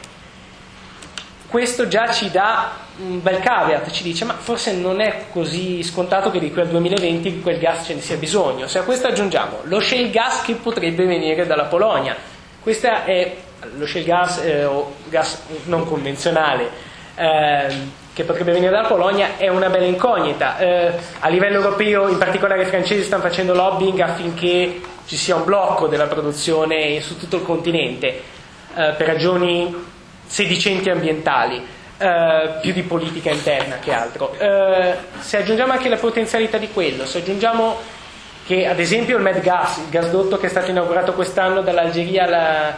questo 1.48 1.88
già 1.88 2.12
ci 2.12 2.30
dà 2.30 2.74
un 2.98 3.24
bel 3.24 3.40
caveat, 3.40 3.90
ci 3.90 4.04
dice 4.04 4.24
ma 4.24 4.36
forse 4.36 4.72
non 4.76 5.02
è 5.02 5.26
così 5.32 5.82
scontato 5.82 6.30
che 6.30 6.38
di 6.38 6.52
qui 6.52 6.62
al 6.62 6.68
2020 6.68 7.42
quel 7.42 7.58
gas 7.58 7.88
ce 7.88 7.96
ne 7.96 8.02
sia 8.02 8.18
bisogno. 8.18 8.68
Se 8.68 8.78
a 8.78 8.84
questo 8.84 9.08
aggiungiamo 9.08 9.62
lo 9.64 9.80
shale 9.80 10.12
gas 10.12 10.44
che 10.44 10.54
potrebbe 10.54 11.06
venire 11.06 11.48
dalla 11.48 11.66
Polonia, 11.66 12.16
questo 12.62 12.86
è 12.86 13.36
lo 13.76 13.88
shale 13.88 14.06
gas 14.06 14.38
eh, 14.44 14.64
o 14.64 14.94
gas 15.10 15.42
non 15.64 15.88
convenzionale 15.88 16.70
eh, 17.16 18.00
che 18.14 18.24
potrebbe 18.24 18.52
venire 18.52 18.72
dalla 18.72 18.88
Polonia 18.88 19.38
è 19.38 19.48
una 19.48 19.70
bella 19.70 19.86
incognita. 19.86 20.58
Eh, 20.58 20.92
a 21.20 21.28
livello 21.30 21.58
europeo, 21.58 22.08
in 22.10 22.18
particolare 22.18 22.64
i 22.64 22.66
francesi 22.66 23.04
stanno 23.04 23.22
facendo 23.22 23.54
lobbying 23.54 24.00
affinché 24.00 24.82
ci 25.06 25.16
sia 25.16 25.36
un 25.36 25.46
blocco 25.46 25.88
della 25.88 26.08
produzione 26.08 27.00
su 27.02 27.18
tutto 27.18 27.38
il 27.38 27.44
continente 27.44 28.08
eh, 28.08 28.94
per 28.98 29.08
ragioni 29.08 29.90
sedicenti 30.26 30.90
ambientali, 30.90 31.66
eh, 31.98 32.50
più 32.62 32.74
di 32.74 32.84
politica 32.84 33.30
interna 33.32 33.78
che 33.80 33.94
altro. 33.94 34.34
Eh, 34.38 34.96
se 35.20 35.38
aggiungiamo 35.38 35.72
anche 35.72 35.90
la 35.90 35.98
potenzialità 35.98 36.58
di 36.58 36.70
quello, 36.72 37.06
se 37.06 37.20
aggiungiamo 37.20 38.00
che 38.46 38.68
ad 38.68 38.80
esempio 38.80 39.18
il 39.18 39.24
Medgas, 39.24 39.78
il 39.78 39.90
gasdotto 39.90 40.38
che 40.38 40.48
è 40.48 40.50
stato 40.50 40.70
inaugurato 40.70 41.14
quest'anno 41.14 41.62
dall'Algeria 41.62 42.26
alla, 42.26 42.78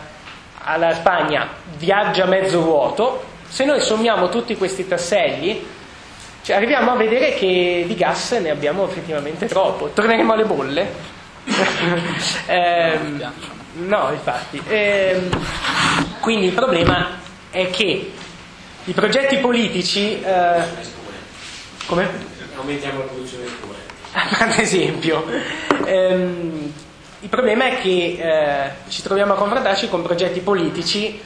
alla 0.64 0.94
Spagna, 0.94 1.48
viaggia 1.78 2.26
mezzo 2.26 2.62
vuoto, 2.62 3.32
se 3.54 3.66
noi 3.66 3.82
sommiamo 3.82 4.30
tutti 4.30 4.58
questi 4.58 4.88
tasselli, 4.88 5.64
cioè 6.42 6.56
arriviamo 6.56 6.90
a 6.90 6.96
vedere 6.96 7.36
che 7.36 7.84
di 7.86 7.94
gas 7.94 8.32
ne 8.32 8.50
abbiamo 8.50 8.84
effettivamente 8.84 9.46
troppo. 9.46 9.90
Torneremo 9.90 10.34
alle 10.34 10.46
bolle? 10.46 10.92
eh, 12.48 12.98
no, 13.74 14.10
infatti. 14.12 14.60
Eh, 14.68 15.30
quindi 16.20 16.48
il 16.48 16.54
problema 16.54 17.20
è 17.52 17.70
che 17.70 18.12
i 18.86 18.92
progetti 18.94 19.38
politici... 19.38 20.20
Eh, 20.20 20.64
come? 21.86 22.10
Aumentiamo 22.56 23.02
la 23.02 23.06
produzione 23.06 23.44
di 23.44 23.52
cuore. 23.62 23.80
Ad 24.14 24.58
esempio. 24.58 25.28
Ehm, 25.86 26.74
il 27.20 27.30
problema 27.30 27.66
è 27.66 27.80
che 27.80 28.18
eh, 28.20 28.90
ci 28.90 29.04
troviamo 29.04 29.34
a 29.34 29.36
confrontarci 29.36 29.90
con 29.90 30.02
progetti 30.02 30.40
politici 30.40 31.22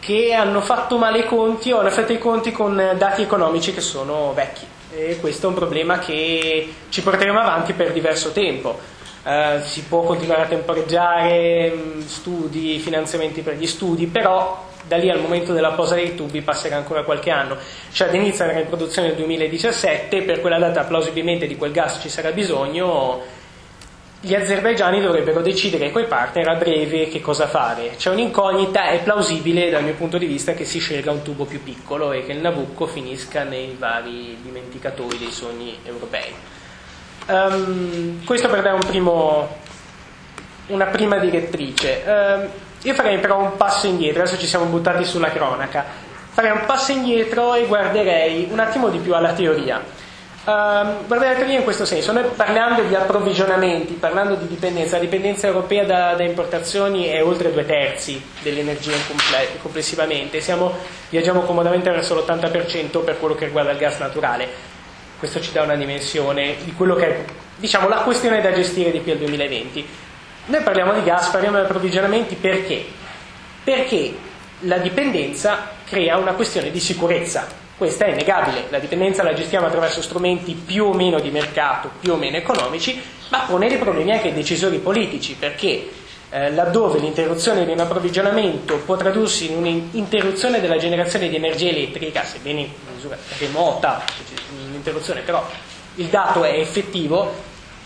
che 0.00 0.32
hanno 0.32 0.60
fatto 0.60 0.98
male 0.98 1.20
i 1.20 1.26
conti 1.26 1.70
o 1.70 1.78
hanno 1.78 1.90
fatto 1.90 2.12
i 2.12 2.18
conti 2.18 2.50
con 2.50 2.94
dati 2.96 3.22
economici 3.22 3.72
che 3.72 3.80
sono 3.80 4.32
vecchi 4.34 4.66
e 4.92 5.18
questo 5.20 5.46
è 5.46 5.48
un 5.48 5.54
problema 5.54 5.98
che 5.98 6.74
ci 6.88 7.02
porteremo 7.02 7.38
avanti 7.38 7.72
per 7.72 7.92
diverso 7.92 8.32
tempo. 8.32 8.78
Eh, 9.22 9.60
si 9.64 9.82
può 9.82 10.02
continuare 10.02 10.42
a 10.42 10.46
temporeggiare 10.46 11.72
mm, 11.74 12.00
studi, 12.00 12.78
finanziamenti 12.78 13.42
per 13.42 13.54
gli 13.54 13.66
studi, 13.66 14.06
però 14.06 14.68
da 14.86 14.96
lì 14.96 15.10
al 15.10 15.20
momento 15.20 15.52
della 15.52 15.72
posa 15.72 15.94
dei 15.94 16.14
tubi 16.14 16.40
passerà 16.40 16.76
ancora 16.76 17.04
qualche 17.04 17.30
anno. 17.30 17.56
Cioè 17.92 18.12
inizia 18.14 18.46
la 18.46 18.52
riproduzione 18.52 19.08
nel 19.08 19.16
2017, 19.16 20.22
per 20.22 20.40
quella 20.40 20.58
data 20.58 20.84
plausibilmente 20.84 21.46
di 21.46 21.56
quel 21.56 21.70
gas 21.70 22.00
ci 22.00 22.08
sarà 22.08 22.32
bisogno, 22.32 23.20
gli 24.22 24.34
azerbaigiani 24.34 25.00
dovrebbero 25.00 25.40
decidere 25.40 25.90
coi 25.90 26.04
partner 26.04 26.48
a 26.48 26.54
breve 26.56 27.08
che 27.08 27.22
cosa 27.22 27.46
fare. 27.46 27.92
C'è 27.96 28.10
un'incognita, 28.10 28.88
è 28.90 29.02
plausibile 29.02 29.70
dal 29.70 29.82
mio 29.82 29.94
punto 29.94 30.18
di 30.18 30.26
vista 30.26 30.52
che 30.52 30.66
si 30.66 30.78
scelga 30.78 31.10
un 31.10 31.22
tubo 31.22 31.46
più 31.46 31.62
piccolo 31.62 32.12
e 32.12 32.26
che 32.26 32.32
il 32.32 32.40
Nabucco 32.40 32.86
finisca 32.86 33.44
nei 33.44 33.74
vari 33.78 34.36
dimenticatori 34.42 35.16
dei 35.16 35.30
sogni 35.30 35.78
europei. 35.84 36.34
Um, 37.28 38.22
questo 38.26 38.48
per 38.50 38.60
dare 38.60 38.74
un 38.74 38.86
primo, 38.86 39.56
una 40.66 40.86
prima 40.86 41.16
direttrice. 41.16 42.02
Um, 42.04 42.48
io 42.82 42.94
farei 42.94 43.18
però 43.20 43.38
un 43.38 43.56
passo 43.56 43.86
indietro, 43.86 44.22
adesso 44.22 44.38
ci 44.38 44.46
siamo 44.46 44.66
buttati 44.66 45.04
sulla 45.06 45.30
cronaca, 45.30 45.84
farei 46.28 46.50
un 46.50 46.66
passo 46.66 46.92
indietro 46.92 47.54
e 47.54 47.64
guarderei 47.64 48.48
un 48.50 48.58
attimo 48.58 48.90
di 48.90 48.98
più 48.98 49.14
alla 49.14 49.32
teoria. 49.32 49.82
Guarderei 50.42 51.32
la 51.32 51.34
teoria 51.34 51.58
in 51.58 51.64
questo 51.64 51.84
senso, 51.84 52.12
noi 52.12 52.24
parlando 52.34 52.82
di 52.82 52.94
approvvigionamenti, 52.94 53.92
parlando 53.94 54.36
di 54.36 54.46
dipendenza, 54.46 54.96
la 54.96 55.02
dipendenza 55.02 55.46
europea 55.46 55.84
da, 55.84 56.14
da 56.14 56.24
importazioni 56.24 57.04
è 57.06 57.22
oltre 57.22 57.52
due 57.52 57.66
terzi 57.66 58.22
dell'energia 58.40 58.96
comple- 59.06 59.58
complessivamente, 59.60 60.40
Siamo, 60.40 60.74
viaggiamo 61.10 61.42
comodamente 61.42 61.90
verso 61.90 62.14
l'80% 62.14 63.04
per 63.04 63.18
quello 63.18 63.34
che 63.34 63.44
riguarda 63.44 63.72
il 63.72 63.78
gas 63.78 63.98
naturale. 63.98 64.48
Questo 65.18 65.42
ci 65.42 65.52
dà 65.52 65.62
una 65.62 65.76
dimensione 65.76 66.56
di 66.64 66.72
quello 66.72 66.94
che 66.94 67.06
è 67.06 67.24
diciamo, 67.56 67.88
la 67.88 67.98
questione 67.98 68.40
da 68.40 68.52
gestire 68.52 68.90
di 68.90 69.02
qui 69.02 69.12
al 69.12 69.18
2020. 69.18 69.86
Noi 70.46 70.62
parliamo 70.62 70.94
di 70.94 71.04
gas, 71.04 71.28
parliamo 71.28 71.58
di 71.58 71.64
approvvigionamenti 71.64 72.34
perché? 72.36 72.84
Perché 73.62 74.16
la 74.60 74.78
dipendenza 74.78 75.68
crea 75.84 76.16
una 76.16 76.32
questione 76.32 76.70
di 76.70 76.80
sicurezza. 76.80 77.46
Questa 77.80 78.04
è 78.04 78.10
innegabile, 78.10 78.66
la 78.68 78.78
dipendenza 78.78 79.22
la 79.22 79.32
gestiamo 79.32 79.64
attraverso 79.64 80.02
strumenti 80.02 80.52
più 80.52 80.84
o 80.84 80.92
meno 80.92 81.18
di 81.18 81.30
mercato, 81.30 81.90
più 81.98 82.12
o 82.12 82.16
meno 82.16 82.36
economici, 82.36 83.00
ma 83.30 83.46
pone 83.48 83.68
dei 83.68 83.78
problemi 83.78 84.12
anche 84.12 84.28
ai 84.28 84.34
decisori 84.34 84.76
politici, 84.80 85.34
perché 85.34 85.88
eh, 86.28 86.52
laddove 86.52 86.98
l'interruzione 86.98 87.64
di 87.64 87.72
un 87.72 87.80
approvvigionamento 87.80 88.76
può 88.80 88.98
tradursi 88.98 89.50
in 89.50 89.56
un'interruzione 89.56 90.60
della 90.60 90.76
generazione 90.76 91.30
di 91.30 91.36
energia 91.36 91.70
elettrica, 91.70 92.22
sebbene 92.22 92.60
in 92.60 92.68
misura 92.94 93.16
remota, 93.38 94.04
un'interruzione, 94.68 95.22
però 95.22 95.42
il 95.94 96.06
dato 96.08 96.44
è 96.44 96.58
effettivo, 96.58 97.32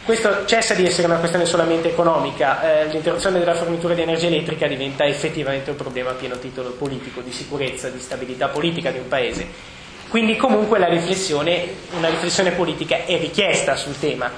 questo 0.05 0.45
cessa 0.45 0.75
di 0.75 0.85
essere 0.85 1.07
una 1.07 1.19
questione 1.19 1.47
solamente 1.47 1.89
economica, 1.89 2.81
eh, 2.81 2.87
l'interruzione 2.89 3.39
della 3.39 3.55
fornitura 3.55 3.95
di 3.95 4.03
energia 4.03 4.27
elettrica 4.27 4.67
diventa 4.67 5.05
effettivamente 5.05 5.71
un 5.71 5.77
problema 5.77 6.11
a 6.11 6.15
pieno 6.15 6.37
titolo 6.37 6.71
politico, 6.73 7.21
di 7.21 7.31
sicurezza, 7.31 7.91
di 7.91 8.01
stabilità 8.01 8.49
politica 8.49 8.91
di 8.91 8.99
un 8.99 9.07
paese. 9.07 9.74
Quindi 10.09 10.37
comunque 10.37 10.79
la 10.79 10.89
riflessione, 10.89 11.67
una 11.97 12.09
riflessione 12.09 12.53
politica 12.53 13.05
è 13.05 13.19
richiesta 13.19 13.77
sul 13.77 13.99
tema. 13.99 14.31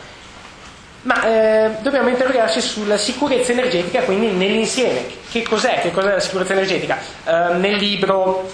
Ma 1.03 1.25
eh, 1.25 1.71
dobbiamo 1.83 2.09
interrogarci 2.09 2.61
sulla 2.61 2.97
sicurezza 2.97 3.53
energetica, 3.53 4.03
quindi 4.03 4.27
nell'insieme. 4.29 5.07
Che 5.31 5.43
cos'è? 5.43 5.81
Che 5.81 5.93
cos'è 5.93 6.13
la 6.13 6.21
sicurezza 6.21 6.53
energetica? 6.53 6.99
Eh, 7.25 7.55
nel 7.59 7.77
libro, 7.77 8.49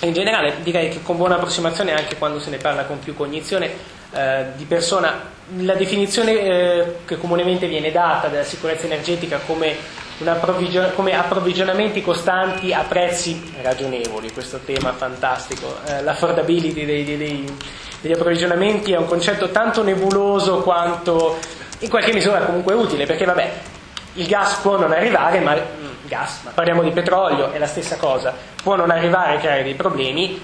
in 0.00 0.12
generale, 0.12 0.56
direi 0.62 0.88
che 0.88 1.02
con 1.02 1.16
buona 1.16 1.36
approssimazione, 1.36 1.94
anche 1.94 2.16
quando 2.16 2.40
se 2.40 2.50
ne 2.50 2.56
parla 2.56 2.84
con 2.84 2.98
più 2.98 3.14
cognizione 3.14 3.70
eh, 4.12 4.46
di 4.56 4.64
persona, 4.64 5.22
la 5.58 5.74
definizione 5.74 6.32
eh, 6.32 6.96
che 7.04 7.16
comunemente 7.16 7.68
viene 7.68 7.92
data 7.92 8.28
della 8.28 8.44
sicurezza 8.44 8.86
energetica 8.86 9.38
come, 9.46 9.76
approvvigion- 10.24 10.92
come, 10.94 11.16
approvvigionamenti 11.16 12.02
costanti 12.02 12.72
a 12.72 12.84
prezzi 12.86 13.52
ragionevoli, 13.62 14.32
questo 14.32 14.58
tema 14.58 14.92
fantastico, 14.92 15.76
eh, 15.86 16.02
l'affordability 16.02 16.84
dei, 16.84 17.04
dei, 17.04 17.56
degli 18.00 18.12
approvvigionamenti 18.12 18.92
è 18.92 18.96
un 18.96 19.06
concetto 19.06 19.50
tanto 19.50 19.82
nebuloso 19.82 20.60
quanto 20.60 21.38
in 21.80 21.88
qualche 21.88 22.12
misura 22.12 22.40
comunque 22.40 22.74
utile, 22.74 23.06
perché 23.06 23.24
vabbè, 23.24 23.52
il 24.14 24.26
gas 24.26 24.56
può 24.56 24.78
non 24.78 24.92
arrivare, 24.92 25.40
ma, 25.40 25.54
mm, 25.54 26.06
gas, 26.06 26.42
ma 26.44 26.50
parliamo 26.52 26.82
di 26.82 26.90
petrolio, 26.90 27.50
è 27.50 27.58
la 27.58 27.66
stessa 27.66 27.96
cosa, 27.96 28.32
può 28.62 28.76
non 28.76 28.90
arrivare 28.90 29.36
a 29.36 29.38
creare 29.38 29.62
dei 29.64 29.74
problemi, 29.74 30.40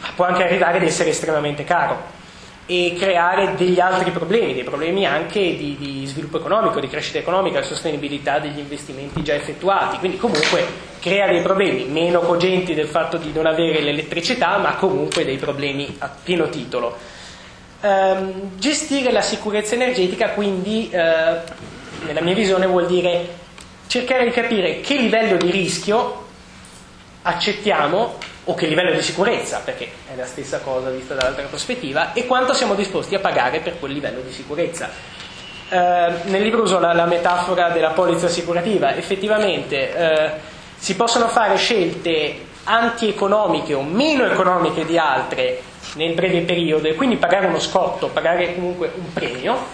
ma 0.00 0.08
può 0.14 0.26
anche 0.26 0.44
arrivare 0.44 0.76
ad 0.76 0.82
essere 0.84 1.10
estremamente 1.10 1.64
caro 1.64 2.22
e 2.66 2.94
creare 2.98 3.54
degli 3.56 3.78
altri 3.78 4.10
problemi, 4.10 4.54
dei 4.54 4.64
problemi 4.64 5.04
anche 5.04 5.54
di, 5.54 5.76
di, 5.78 6.06
sviluppo 6.06 6.38
economico, 6.38 6.80
di 6.80 6.88
crescita 6.88 7.18
economica, 7.18 7.60
di 7.60 7.66
sostenibilità 7.66 8.38
degli 8.38 8.58
investimenti 8.58 9.22
già 9.22 9.34
effettuati, 9.34 9.98
quindi 9.98 10.16
comunque 10.16 10.92
crea 10.98 11.26
dei 11.26 11.42
problemi 11.42 11.84
meno 11.84 12.20
cogenti 12.20 12.72
del 12.72 12.86
fatto 12.86 13.18
di 13.18 13.32
non 13.34 13.44
avere 13.44 13.82
l'elettricità, 13.82 14.56
ma 14.56 14.76
comunque 14.76 15.26
dei 15.26 15.36
problemi 15.36 15.94
a 15.98 16.10
pieno 16.22 16.48
titolo. 16.48 16.96
Um, 17.82 18.52
gestire 18.56 19.12
la 19.12 19.20
sicurezza 19.20 19.74
energetica 19.74 20.30
quindi, 20.30 20.88
uh, 20.90 20.96
nella 22.06 22.22
mia 22.22 22.34
visione, 22.34 22.66
vuol 22.66 22.86
dire 22.86 23.42
cercare 23.88 24.24
di 24.24 24.30
capire 24.30 24.80
che 24.80 24.96
livello 24.96 25.36
di 25.36 25.50
rischio 25.50 26.24
accettiamo 27.20 28.18
o 28.44 28.54
che 28.54 28.66
livello 28.66 28.92
di 28.92 29.02
sicurezza, 29.02 29.60
perché 29.64 29.90
è 30.12 30.16
la 30.16 30.26
stessa 30.26 30.60
cosa 30.60 30.90
vista 30.90 31.14
dall'altra 31.14 31.44
prospettiva, 31.46 32.12
e 32.12 32.26
quanto 32.26 32.52
siamo 32.52 32.74
disposti 32.74 33.14
a 33.14 33.20
pagare 33.20 33.60
per 33.60 33.78
quel 33.78 33.92
livello 33.92 34.20
di 34.20 34.32
sicurezza. 34.32 34.90
Eh, 35.68 36.12
nel 36.24 36.42
libro 36.42 36.62
uso 36.62 36.78
la, 36.78 36.92
la, 36.92 37.06
metafora 37.06 37.70
della 37.70 37.90
polizza 37.90 38.26
assicurativa, 38.26 38.94
effettivamente 38.94 39.94
eh, 39.94 40.30
si 40.76 40.94
possono 40.94 41.28
fare 41.28 41.56
scelte 41.56 42.52
antieconomiche 42.64 43.74
o 43.74 43.82
meno 43.82 44.24
economiche 44.24 44.84
di 44.84 44.98
altre 44.98 45.62
nel 45.94 46.14
breve 46.14 46.40
periodo 46.40 46.88
e 46.88 46.94
quindi 46.94 47.16
pagare 47.16 47.46
uno 47.46 47.60
scotto, 47.60 48.08
pagare 48.08 48.54
comunque 48.54 48.90
un 48.94 49.12
premio, 49.12 49.66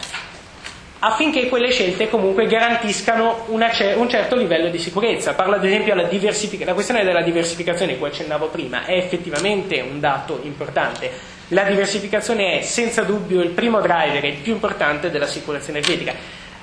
affinché 1.01 1.49
quelle 1.49 1.71
scelte 1.71 2.09
comunque 2.09 2.47
garantiscano 2.47 3.45
una, 3.49 3.71
un 3.97 4.09
certo 4.09 4.37
livello 4.37 4.69
di 4.69 4.79
sicurezza. 4.79 5.35
Parlo 5.35 5.57
ad 5.57 5.65
esempio 5.65 5.95
della 5.95 6.09
diversificazione, 6.09 6.67
la 6.67 6.75
questione 6.75 7.05
della 7.05 7.23
diversificazione, 7.23 7.99
cui 7.99 8.09
accennavo 8.09 8.49
prima, 8.49 8.85
è 8.85 8.97
effettivamente 8.97 9.81
un 9.81 10.01
dato 10.01 10.41
importante. 10.43 11.11
La 11.49 11.65
diversificazione 11.65 12.59
è 12.59 12.63
senza 12.63 13.03
dubbio 13.03 13.41
il 13.41 13.51
primo 13.51 13.81
driver, 13.81 14.25
il 14.25 14.37
più 14.37 14.53
importante 14.53 15.11
della 15.11 15.27
sicurezza 15.27 15.71
energetica. 15.71 16.15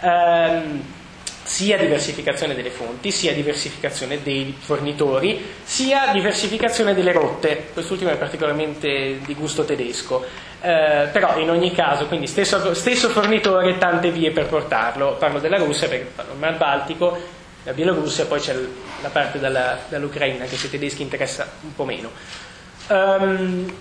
Ehm, 0.01 0.83
sia 1.47 1.77
diversificazione 1.77 2.53
delle 2.53 2.69
fonti, 2.69 3.09
sia 3.09 3.33
diversificazione 3.33 4.21
dei 4.21 4.53
fornitori, 4.59 5.41
sia 5.63 6.11
diversificazione 6.11 6.93
delle 6.93 7.13
rotte, 7.13 7.69
quest'ultimo 7.71 8.11
è 8.11 8.17
particolarmente 8.17 9.19
di 9.25 9.33
gusto 9.33 9.63
tedesco, 9.63 10.25
eh, 10.59 11.07
però 11.09 11.39
in 11.39 11.49
ogni 11.49 11.71
caso, 11.71 12.07
quindi 12.07 12.27
stesso, 12.27 12.73
stesso, 12.73 13.07
fornitore, 13.07 13.77
tante 13.77 14.11
vie 14.11 14.31
per 14.31 14.47
portarlo, 14.47 15.15
parlo 15.17 15.39
della 15.39 15.57
Russia 15.57 15.87
perché 15.87 16.11
parlo 16.13 16.33
del 16.33 16.41
Mar 16.41 16.57
Baltico, 16.57 17.17
la 17.63 17.71
Bielorussia, 17.71 18.25
poi 18.25 18.41
c'è 18.41 18.53
la 19.01 19.09
parte 19.09 19.39
dalla, 19.39 19.79
dall'Ucraina 19.87 20.43
che 20.45 20.57
se 20.57 20.69
tedeschi 20.69 21.01
interessa 21.01 21.49
un 21.61 21.73
po' 21.73 21.85
meno. 21.85 22.11
Um, 22.89 23.73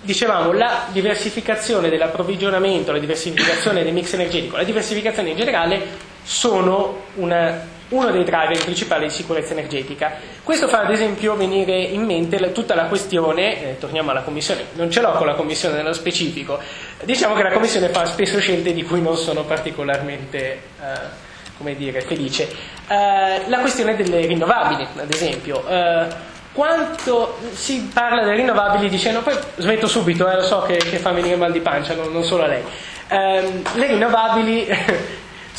dicevamo, 0.00 0.52
la 0.52 0.88
diversificazione 0.90 1.88
dell'approvvigionamento, 1.88 2.90
la 2.90 2.98
diversificazione 2.98 3.84
del 3.84 3.92
mix 3.92 4.12
energetico, 4.12 4.56
la 4.56 4.64
diversificazione 4.64 5.30
in 5.30 5.36
generale 5.36 6.10
sono 6.22 7.02
una, 7.14 7.60
uno 7.88 8.10
dei 8.10 8.24
driver 8.24 8.62
principali 8.62 9.06
di 9.06 9.12
sicurezza 9.12 9.52
energetica. 9.52 10.12
Questo 10.42 10.68
fa 10.68 10.80
ad 10.80 10.90
esempio 10.90 11.34
venire 11.36 11.76
in 11.80 12.04
mente 12.04 12.38
la, 12.38 12.48
tutta 12.48 12.74
la 12.74 12.84
questione, 12.84 13.70
eh, 13.70 13.78
torniamo 13.78 14.10
alla 14.10 14.22
Commissione, 14.22 14.66
non 14.74 14.90
ce 14.90 15.00
l'ho 15.00 15.12
con 15.12 15.26
la 15.26 15.34
Commissione 15.34 15.76
nello 15.76 15.92
specifico, 15.92 16.58
diciamo 17.04 17.34
che 17.34 17.42
la 17.42 17.52
Commissione 17.52 17.88
fa 17.88 18.04
spesso 18.06 18.38
scelte 18.38 18.72
di 18.72 18.82
cui 18.84 19.00
non 19.00 19.16
sono 19.16 19.44
particolarmente 19.44 20.52
eh, 20.80 21.30
come 21.62 21.76
dire, 21.76 22.00
felice. 22.00 22.48
Eh, 22.88 23.48
la 23.48 23.58
questione 23.60 23.94
delle 23.96 24.26
rinnovabili, 24.26 24.86
ad 24.96 25.12
esempio. 25.12 25.66
Eh, 25.66 26.30
quanto 26.52 27.38
si 27.52 27.90
parla 27.92 28.22
delle 28.22 28.36
rinnovabili 28.36 28.88
dicendo, 28.88 29.22
poi 29.22 29.34
smetto 29.56 29.86
subito, 29.86 30.28
eh, 30.28 30.36
lo 30.36 30.42
so 30.42 30.62
che, 30.62 30.76
che, 30.76 30.98
fa 30.98 31.12
venire 31.12 31.36
mal 31.36 31.52
di 31.52 31.60
pancia, 31.60 31.94
non, 31.94 32.12
non 32.12 32.24
solo 32.24 32.42
a 32.42 32.46
lei. 32.48 32.62
Ehm, 33.08 33.62
le 33.74 33.86
rinnovabili 33.86 34.66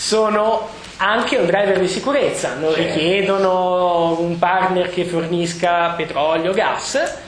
sono 0.04 0.68
anche 0.98 1.38
un 1.38 1.46
driver 1.46 1.80
di 1.80 1.88
sicurezza, 1.88 2.56
non 2.56 2.74
certo. 2.74 2.94
richiedono 2.94 4.20
un 4.20 4.38
partner 4.38 4.90
che 4.90 5.06
fornisca 5.06 5.92
petrolio, 5.92 6.52
gas, 6.52 7.22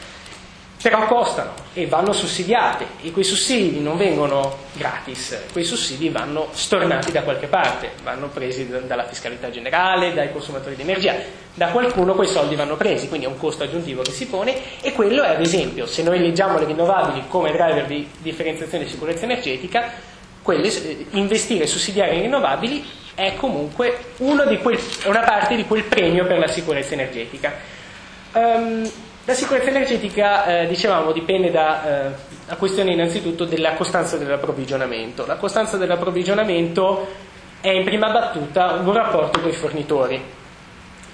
però 0.82 1.06
costano 1.06 1.54
e 1.74 1.88
vanno 1.88 2.12
sussidiate. 2.12 2.86
E 3.02 3.12
quei 3.12 3.24
sussidi 3.24 3.80
non 3.80 3.96
vengono 3.96 4.58
gratis, 4.74 5.44
quei 5.54 5.64
sussidi 5.64 6.10
vanno 6.10 6.50
stornati 6.52 7.14
da 7.14 7.22
qualche 7.22 7.48
parte, 7.48 7.92
vanno 8.04 8.28
presi 8.28 8.68
dalla 8.86 9.06
fiscalità 9.06 9.50
generale, 9.50 10.14
dai 10.14 10.34
consumatori 10.34 10.76
di 10.76 10.82
energia, 10.82 11.16
da 11.54 11.68
qualcuno 11.68 12.14
quei 12.14 12.28
soldi 12.28 12.56
vanno 12.56 12.76
presi, 12.76 13.08
quindi 13.08 13.26
è 13.26 13.30
un 13.30 13.38
costo 13.38 13.64
aggiuntivo 13.64 14.02
che 14.02 14.12
si 14.12 14.28
pone. 14.28 14.82
E 14.82 14.92
quello 14.92 15.24
è 15.24 15.30
ad 15.30 15.42
esempio, 15.42 15.86
se 15.86 16.04
noi 16.04 16.20
leggiamo 16.20 16.60
le 16.60 16.66
rinnovabili 16.66 17.24
come 17.30 17.54
driver 17.54 17.86
di 17.86 18.06
differenziazione 18.18 18.84
di 18.84 18.90
sicurezza 18.90 19.24
energetica, 19.24 20.14
quelle, 20.46 20.68
eh, 20.68 21.06
investire 21.12 21.64
e 21.64 21.68
sussidiare 21.68 22.14
in 22.14 22.22
rinnovabili 22.22 22.86
è 23.16 23.34
comunque 23.36 23.98
quel, 24.16 24.80
una 25.06 25.22
parte 25.22 25.56
di 25.56 25.66
quel 25.66 25.84
premio 25.86 26.28
per 26.28 26.38
la 26.38 26.48
sicurezza 26.48 26.94
energetica. 26.94 27.52
Um, 28.34 28.88
la 29.26 29.34
sicurezza 29.34 29.70
energetica, 29.70 30.46
eh, 30.46 30.68
dicevamo, 30.68 31.12
dipende 31.12 31.50
da 31.50 32.12
eh, 32.12 32.56
questione 32.58 32.92
innanzitutto 32.92 33.46
della 33.46 33.74
costanza 33.74 34.18
dell'approvvigionamento. 34.18 35.26
La 35.26 35.38
costanza 35.38 35.78
dell'approvvigionamento 35.78 37.08
è 37.60 37.72
in 37.72 37.84
prima 37.84 38.12
battuta 38.12 38.74
un 38.74 38.94
rapporto 38.94 39.40
con 39.40 39.50
i 39.50 39.54
fornitori. 39.54 40.22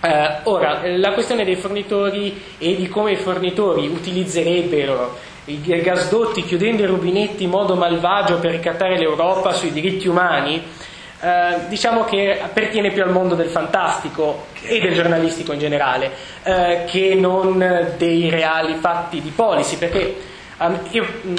Eh, 0.01 0.39
ora, 0.43 0.81
la 0.83 1.13
questione 1.13 1.45
dei 1.45 1.55
fornitori 1.55 2.41
e 2.57 2.75
di 2.75 2.89
come 2.89 3.13
i 3.13 3.15
fornitori 3.15 3.87
utilizzerebbero 3.87 5.29
i 5.53 5.81
gasdotti 5.81 6.43
chiudendo 6.43 6.83
i 6.83 6.85
rubinetti 6.85 7.43
in 7.43 7.49
modo 7.49 7.75
malvagio 7.75 8.39
per 8.39 8.51
ricattare 8.51 8.97
l'Europa 8.97 9.53
sui 9.53 9.71
diritti 9.71 10.07
umani, 10.07 10.61
eh, 11.21 11.67
diciamo 11.67 12.03
che 12.03 12.39
appartiene 12.41 12.91
più 12.91 13.03
al 13.03 13.11
mondo 13.11 13.35
del 13.35 13.49
fantastico 13.49 14.47
e 14.63 14.79
del 14.79 14.93
giornalistico 14.93 15.53
in 15.53 15.59
generale, 15.59 16.11
eh, 16.43 16.83
che 16.87 17.15
non 17.15 17.93
dei 17.97 18.29
reali 18.29 18.75
fatti 18.75 19.21
di 19.21 19.29
policy, 19.29 19.77
perché 19.77 20.15
io 20.91 21.03
mh, 21.03 21.33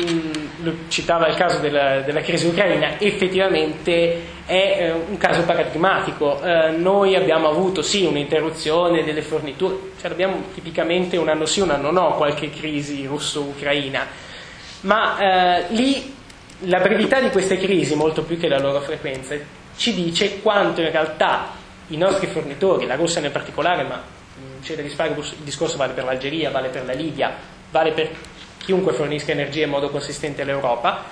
mm, 0.63 0.69
citava 0.89 1.29
il 1.29 1.37
caso 1.37 1.59
della, 1.59 2.01
della, 2.01 2.21
crisi 2.23 2.47
ucraina, 2.47 2.99
effettivamente 2.99 4.41
è 4.47 4.77
eh, 4.79 4.93
un 4.93 5.17
caso 5.17 5.43
paradigmatico. 5.43 6.43
Eh, 6.43 6.71
noi 6.71 7.15
abbiamo 7.15 7.49
avuto 7.49 7.83
sì 7.83 8.05
un'interruzione 8.05 9.05
delle 9.05 9.23
forniture, 9.23 9.93
cioè 10.01 10.11
abbiamo 10.11 10.45
tipicamente 10.55 11.17
un 11.17 11.29
anno 11.29 11.47
sì, 11.47 11.61
un 11.61 11.71
anno 11.71 11.91
no, 11.91 12.15
qualche 12.15 12.51
crisi 12.51 13.07
russo-ucraina, 13.07 14.07
ma 14.83 15.19
eh, 15.19 15.65
lì 15.69 16.15
la 16.67 16.81
brevità 16.81 17.21
di 17.21 17.31
queste 17.31 17.59
crisi, 17.59 17.95
molto 17.95 18.23
più 18.23 18.39
che 18.39 18.49
la 18.49 18.59
loro 18.59 18.81
frequenza, 18.81 19.37
ci 19.77 19.95
dice 19.95 20.41
quanto 20.41 20.81
in 20.81 20.91
realtà 20.91 21.51
i 21.89 21.97
nostri 21.97 22.27
fornitori, 22.27 22.87
la 22.87 22.97
Russia 22.97 23.21
nel 23.21 23.31
particolare, 23.31 23.85
ma 23.85 24.03
mm, 24.03 24.63
c'è 24.63 24.75
da 24.75 24.83
risparmio, 24.83 25.23
il 25.23 25.45
discorso 25.45 25.77
vale 25.77 25.93
per 25.93 26.05
l'Algeria, 26.05 26.51
vale 26.51 26.69
per 26.69 26.85
la 26.85 26.93
Libia, 26.93 27.33
vale 27.71 27.93
per 27.93 28.11
chiunque 28.63 28.93
fornisca 28.93 29.33
energia 29.33 29.65
in 29.65 29.71
modo 29.71 29.91
consistente 29.91 30.43
all'Europa, 30.43 31.05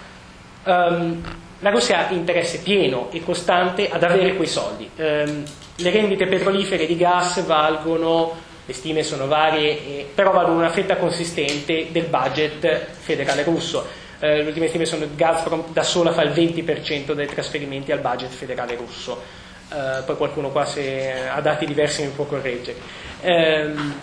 um, 0.64 1.22
la 1.58 1.70
Russia 1.70 2.08
ha 2.08 2.12
interesse 2.12 2.60
pieno 2.60 3.08
e 3.12 3.22
costante 3.22 3.88
ad 3.90 4.02
avere 4.02 4.34
quei 4.34 4.48
soldi. 4.48 4.88
Um, 4.96 5.44
le 5.76 5.90
rendite 5.90 6.26
petrolifere 6.26 6.86
di 6.86 6.96
gas 6.96 7.44
valgono, 7.44 8.48
le 8.64 8.72
stime 8.72 9.02
sono 9.02 9.26
varie, 9.26 9.70
eh, 9.70 10.10
però 10.14 10.30
valgono 10.30 10.58
una 10.58 10.70
fetta 10.70 10.96
consistente 10.96 11.88
del 11.90 12.04
budget 12.04 12.86
federale 12.98 13.42
russo. 13.42 13.86
Uh, 14.20 14.26
le 14.26 14.44
ultime 14.46 14.68
stime 14.68 14.86
sono 14.86 15.02
che 15.02 15.14
Gazprom 15.16 15.72
da 15.72 15.82
sola 15.82 16.12
fa 16.12 16.22
il 16.22 16.30
20% 16.30 17.12
dei 17.12 17.26
trasferimenti 17.26 17.92
al 17.92 18.00
budget 18.00 18.30
federale 18.30 18.76
russo. 18.76 19.48
Uh, 19.70 20.04
poi 20.04 20.16
qualcuno 20.16 20.50
qua 20.50 20.64
se 20.64 21.28
ha 21.28 21.40
dati 21.40 21.64
diversi 21.64 22.02
mi 22.02 22.10
può 22.10 22.24
correggere. 22.24 22.78
Um, 23.22 23.94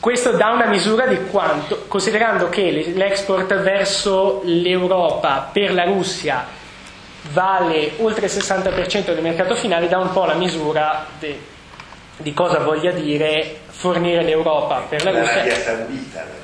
questo 0.00 0.32
dà 0.32 0.48
una 0.50 0.66
misura 0.66 1.06
di 1.06 1.26
quanto, 1.26 1.84
considerando 1.86 2.48
che 2.48 2.92
l'export 2.94 3.54
verso 3.60 4.40
l'Europa 4.44 5.50
per 5.52 5.74
la 5.74 5.84
Russia 5.84 6.46
vale 7.32 7.92
oltre 7.98 8.24
il 8.26 8.32
60% 8.32 9.04
del 9.04 9.20
mercato 9.20 9.54
finale, 9.54 9.88
dà 9.88 9.98
un 9.98 10.10
po' 10.10 10.24
la 10.24 10.34
misura 10.34 11.06
de, 11.18 11.38
di 12.16 12.32
cosa 12.32 12.60
voglia 12.60 12.92
dire 12.92 13.58
fornire 13.66 14.22
l'Europa 14.22 14.86
per 14.88 15.04
la 15.04 15.10
Russia. 15.10 15.44
Eh 15.44 16.39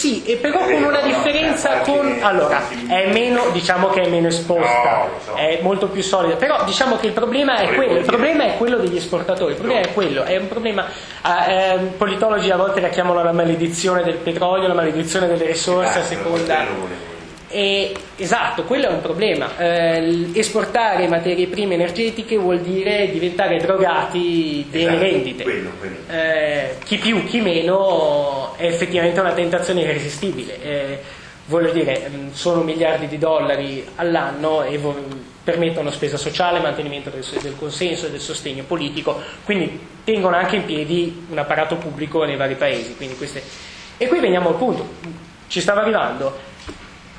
sì, 0.00 0.24
e 0.24 0.36
però 0.36 0.60
con 0.60 0.82
una 0.82 1.02
differenza 1.02 1.80
con... 1.80 2.20
Allora, 2.22 2.62
è 2.88 3.12
meno, 3.12 3.50
diciamo 3.52 3.88
che 3.88 4.00
è 4.00 4.08
meno 4.08 4.28
esposta, 4.28 5.10
è 5.34 5.58
molto 5.60 5.88
più 5.88 6.02
solida, 6.02 6.36
però 6.36 6.64
diciamo 6.64 6.96
che 6.96 7.08
il 7.08 7.12
problema 7.12 7.58
è 7.58 7.74
quello, 7.74 7.98
il 7.98 8.06
problema 8.06 8.44
è 8.44 8.56
quello 8.56 8.78
degli 8.78 8.96
esportatori, 8.96 9.50
il 9.50 9.58
problema 9.58 9.82
è 9.82 9.92
quello, 9.92 10.22
è 10.22 10.38
un 10.38 10.48
problema, 10.48 10.86
eh, 11.46 11.76
politologi 11.98 12.50
a 12.50 12.56
volte 12.56 12.80
la 12.80 12.88
chiamano 12.88 13.22
la 13.22 13.32
maledizione 13.32 14.02
del 14.02 14.14
petrolio, 14.14 14.68
la 14.68 14.74
maledizione 14.74 15.26
delle 15.26 15.44
risorse 15.44 15.98
a 15.98 16.02
seconda... 16.02 17.09
E, 17.52 17.92
esatto, 18.16 18.62
quello 18.62 18.86
è 18.86 18.92
un 18.92 19.00
problema. 19.00 19.58
Eh, 19.58 20.30
esportare 20.34 21.08
materie 21.08 21.48
prime 21.48 21.74
energetiche 21.74 22.36
vuol 22.36 22.60
dire 22.60 23.10
diventare 23.10 23.58
drogati 23.58 24.66
delle 24.70 24.84
esatto, 24.84 25.02
rendite. 25.02 25.42
Quello, 25.42 25.70
quello. 25.78 25.96
Eh, 26.08 26.76
chi 26.84 26.96
più, 26.98 27.24
chi 27.24 27.40
meno 27.40 28.54
è 28.56 28.66
effettivamente 28.66 29.18
una 29.18 29.32
tentazione 29.32 29.80
irresistibile. 29.80 30.62
Eh, 30.62 30.98
voglio 31.46 31.72
dire, 31.72 32.08
mm, 32.08 32.30
sono 32.30 32.62
miliardi 32.62 33.08
di 33.08 33.18
dollari 33.18 33.84
all'anno 33.96 34.62
e 34.62 34.78
permettono 35.42 35.90
spesa 35.90 36.16
sociale, 36.16 36.60
mantenimento 36.60 37.10
del, 37.10 37.24
del 37.42 37.56
consenso 37.58 38.06
e 38.06 38.10
del 38.10 38.20
sostegno 38.20 38.62
politico, 38.62 39.20
quindi 39.44 39.76
tengono 40.04 40.36
anche 40.36 40.54
in 40.54 40.64
piedi 40.64 41.26
un 41.28 41.38
apparato 41.38 41.74
pubblico 41.74 42.22
nei 42.24 42.36
vari 42.36 42.54
paesi. 42.54 42.94
Queste... 43.16 43.42
E 43.96 44.06
qui 44.06 44.20
veniamo 44.20 44.50
al 44.50 44.54
punto, 44.54 44.86
ci 45.48 45.60
stava 45.60 45.80
arrivando 45.80 46.48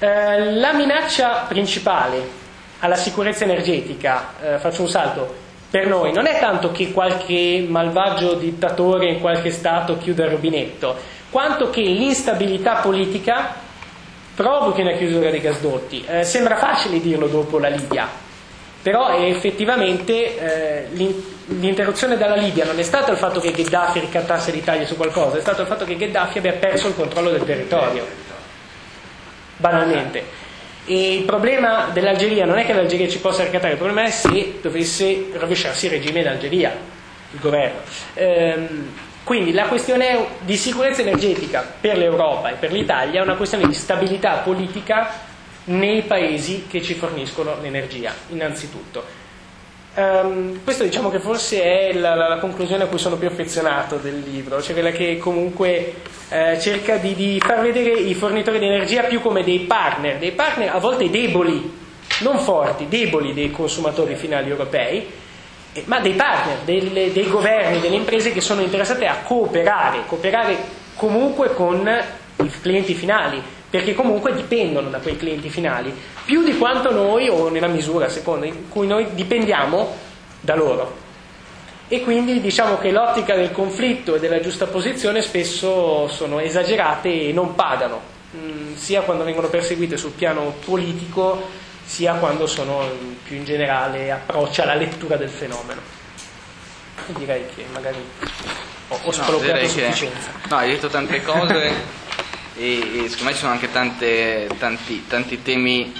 eh, 0.01 0.55
la 0.55 0.73
minaccia 0.73 1.45
principale 1.47 2.39
alla 2.79 2.95
sicurezza 2.95 3.43
energetica, 3.43 4.33
eh, 4.41 4.57
faccio 4.57 4.81
un 4.81 4.89
salto, 4.89 5.35
per 5.69 5.85
noi 5.85 6.11
non 6.11 6.25
è 6.25 6.39
tanto 6.39 6.71
che 6.71 6.91
qualche 6.91 7.63
malvagio 7.69 8.33
dittatore 8.33 9.05
in 9.11 9.19
qualche 9.19 9.51
Stato 9.51 9.99
chiuda 9.99 10.25
il 10.25 10.31
rubinetto, 10.31 10.97
quanto 11.29 11.69
che 11.69 11.81
l'instabilità 11.81 12.77
politica 12.77 13.53
provochi 14.33 14.81
una 14.81 14.93
chiusura 14.93 15.29
dei 15.29 15.39
gasdotti. 15.39 16.03
Eh, 16.07 16.23
sembra 16.23 16.57
facile 16.57 16.99
dirlo 16.99 17.27
dopo 17.27 17.59
la 17.59 17.69
Libia, 17.69 18.09
però 18.81 19.15
effettivamente 19.15 20.39
eh, 20.39 20.87
l'interruzione 21.45 22.17
dalla 22.17 22.35
Libia 22.35 22.65
non 22.65 22.79
è 22.79 22.83
stato 22.83 23.11
il 23.11 23.17
fatto 23.17 23.39
che 23.39 23.51
Gheddafi 23.51 23.99
ricattasse 23.99 24.49
l'Italia 24.49 24.87
su 24.87 24.95
qualcosa, 24.95 25.37
è 25.37 25.41
stato 25.41 25.61
il 25.61 25.67
fatto 25.67 25.85
che 25.85 25.95
Gheddafi 25.95 26.39
abbia 26.39 26.53
perso 26.53 26.87
il 26.87 26.95
controllo 26.95 27.29
del 27.29 27.45
territorio 27.45 28.30
banalmente. 29.61 30.39
E 30.85 31.13
il 31.13 31.23
problema 31.23 31.89
dell'Algeria 31.93 32.45
non 32.45 32.57
è 32.57 32.65
che 32.65 32.73
l'Algeria 32.73 33.07
ci 33.07 33.19
possa 33.19 33.43
ricattare, 33.43 33.73
il 33.73 33.77
problema 33.77 34.03
è 34.03 34.09
se 34.09 34.57
dovesse 34.61 35.27
rovesciarsi 35.33 35.85
il 35.85 35.91
regime 35.91 36.23
d'Algeria, 36.23 36.75
il 37.31 37.39
governo. 37.39 37.79
Ehm, 38.15 38.93
quindi 39.23 39.53
la 39.53 39.67
questione 39.67 40.25
di 40.39 40.57
sicurezza 40.57 41.01
energetica 41.01 41.65
per 41.79 41.97
l'Europa 41.97 42.49
e 42.49 42.55
per 42.55 42.71
l'Italia 42.71 43.21
è 43.21 43.23
una 43.23 43.35
questione 43.35 43.67
di 43.67 43.73
stabilità 43.73 44.37
politica 44.37 45.29
nei 45.65 46.01
paesi 46.01 46.65
che 46.67 46.81
ci 46.81 46.95
forniscono 46.95 47.55
l'energia, 47.61 48.13
innanzitutto. 48.29 49.20
Um, 49.93 50.63
questo 50.63 50.85
diciamo 50.85 51.09
che 51.09 51.19
forse 51.19 51.61
è 51.61 51.93
la, 51.93 52.15
la, 52.15 52.29
la, 52.29 52.37
conclusione 52.37 52.83
a 52.83 52.87
cui 52.87 52.97
sono 52.97 53.17
più 53.17 53.27
affezionato 53.27 53.97
del 53.97 54.21
libro, 54.25 54.61
cioè 54.61 54.71
quella 54.71 54.91
che 54.91 55.17
comunque 55.17 55.95
eh, 56.29 56.57
cerca 56.61 56.95
di, 56.95 57.13
di, 57.13 57.41
far 57.41 57.59
vedere 57.59 57.99
i 57.99 58.13
fornitori 58.13 58.57
di 58.57 58.67
energia 58.67 59.03
più 59.03 59.19
come 59.19 59.43
dei 59.43 59.59
partner, 59.59 60.17
dei 60.17 60.31
partner 60.31 60.73
a 60.73 60.79
volte 60.79 61.09
deboli, 61.09 61.77
non 62.19 62.39
forti, 62.39 62.87
deboli 62.87 63.33
dei 63.33 63.51
consumatori 63.51 64.15
finali 64.15 64.49
europei, 64.49 65.05
eh, 65.73 65.83
ma 65.87 65.99
dei 65.99 66.13
partner, 66.13 66.59
delle, 66.63 67.11
dei 67.11 67.27
governi, 67.27 67.81
delle 67.81 67.97
imprese 67.97 68.31
che 68.31 68.39
sono 68.39 68.61
interessate 68.61 69.07
a 69.07 69.17
cooperare, 69.23 70.05
cooperare 70.07 70.55
comunque 70.95 71.53
con 71.53 71.85
i 72.37 72.49
clienti 72.61 72.93
finali, 72.93 73.43
perché 73.71 73.95
comunque 73.95 74.35
dipendono 74.35 74.89
da 74.89 74.99
quei 74.99 75.15
clienti 75.15 75.49
finali, 75.49 75.95
più 76.25 76.43
di 76.43 76.57
quanto 76.57 76.91
noi, 76.91 77.29
o 77.29 77.47
nella 77.47 77.67
misura 77.67 78.09
secondo, 78.09 78.45
in 78.45 78.67
cui 78.67 78.85
noi 78.85 79.07
dipendiamo 79.13 79.95
da 80.41 80.55
loro. 80.55 80.99
E 81.87 82.01
quindi 82.01 82.41
diciamo 82.41 82.77
che 82.77 82.91
l'ottica 82.91 83.33
del 83.33 83.51
conflitto 83.51 84.15
e 84.15 84.19
della 84.19 84.41
giusta 84.41 84.65
posizione 84.67 85.21
spesso 85.21 86.09
sono 86.09 86.39
esagerate 86.39 87.29
e 87.29 87.31
non 87.31 87.55
pagano, 87.55 88.01
mm, 88.35 88.75
sia 88.75 89.01
quando 89.01 89.23
vengono 89.23 89.47
perseguite 89.47 89.95
sul 89.95 90.11
piano 90.11 90.53
politico, 90.65 91.41
sia 91.85 92.15
quando 92.15 92.47
sono 92.47 92.83
più 93.23 93.37
in 93.37 93.45
generale 93.45 94.11
approccia 94.11 94.63
alla 94.63 94.75
lettura 94.75 95.15
del 95.15 95.29
fenomeno. 95.29 95.79
Direi 97.17 97.45
che 97.55 97.65
magari 97.71 97.97
ho, 98.89 98.99
ho 99.01 99.15
no, 99.15 99.23
a 99.23 99.65
sufficienza. 99.65 100.31
Che, 100.41 100.47
no, 100.49 100.55
hai 100.57 100.71
detto 100.71 100.89
tante 100.89 101.21
cose 101.23 101.99
e, 102.55 103.03
e 103.03 103.09
secondo 103.09 103.25
me 103.25 103.33
ci 103.33 103.39
sono 103.39 103.51
anche 103.51 103.71
tante, 103.71 104.49
tanti, 104.57 105.05
tanti 105.07 105.41
temi 105.41 105.93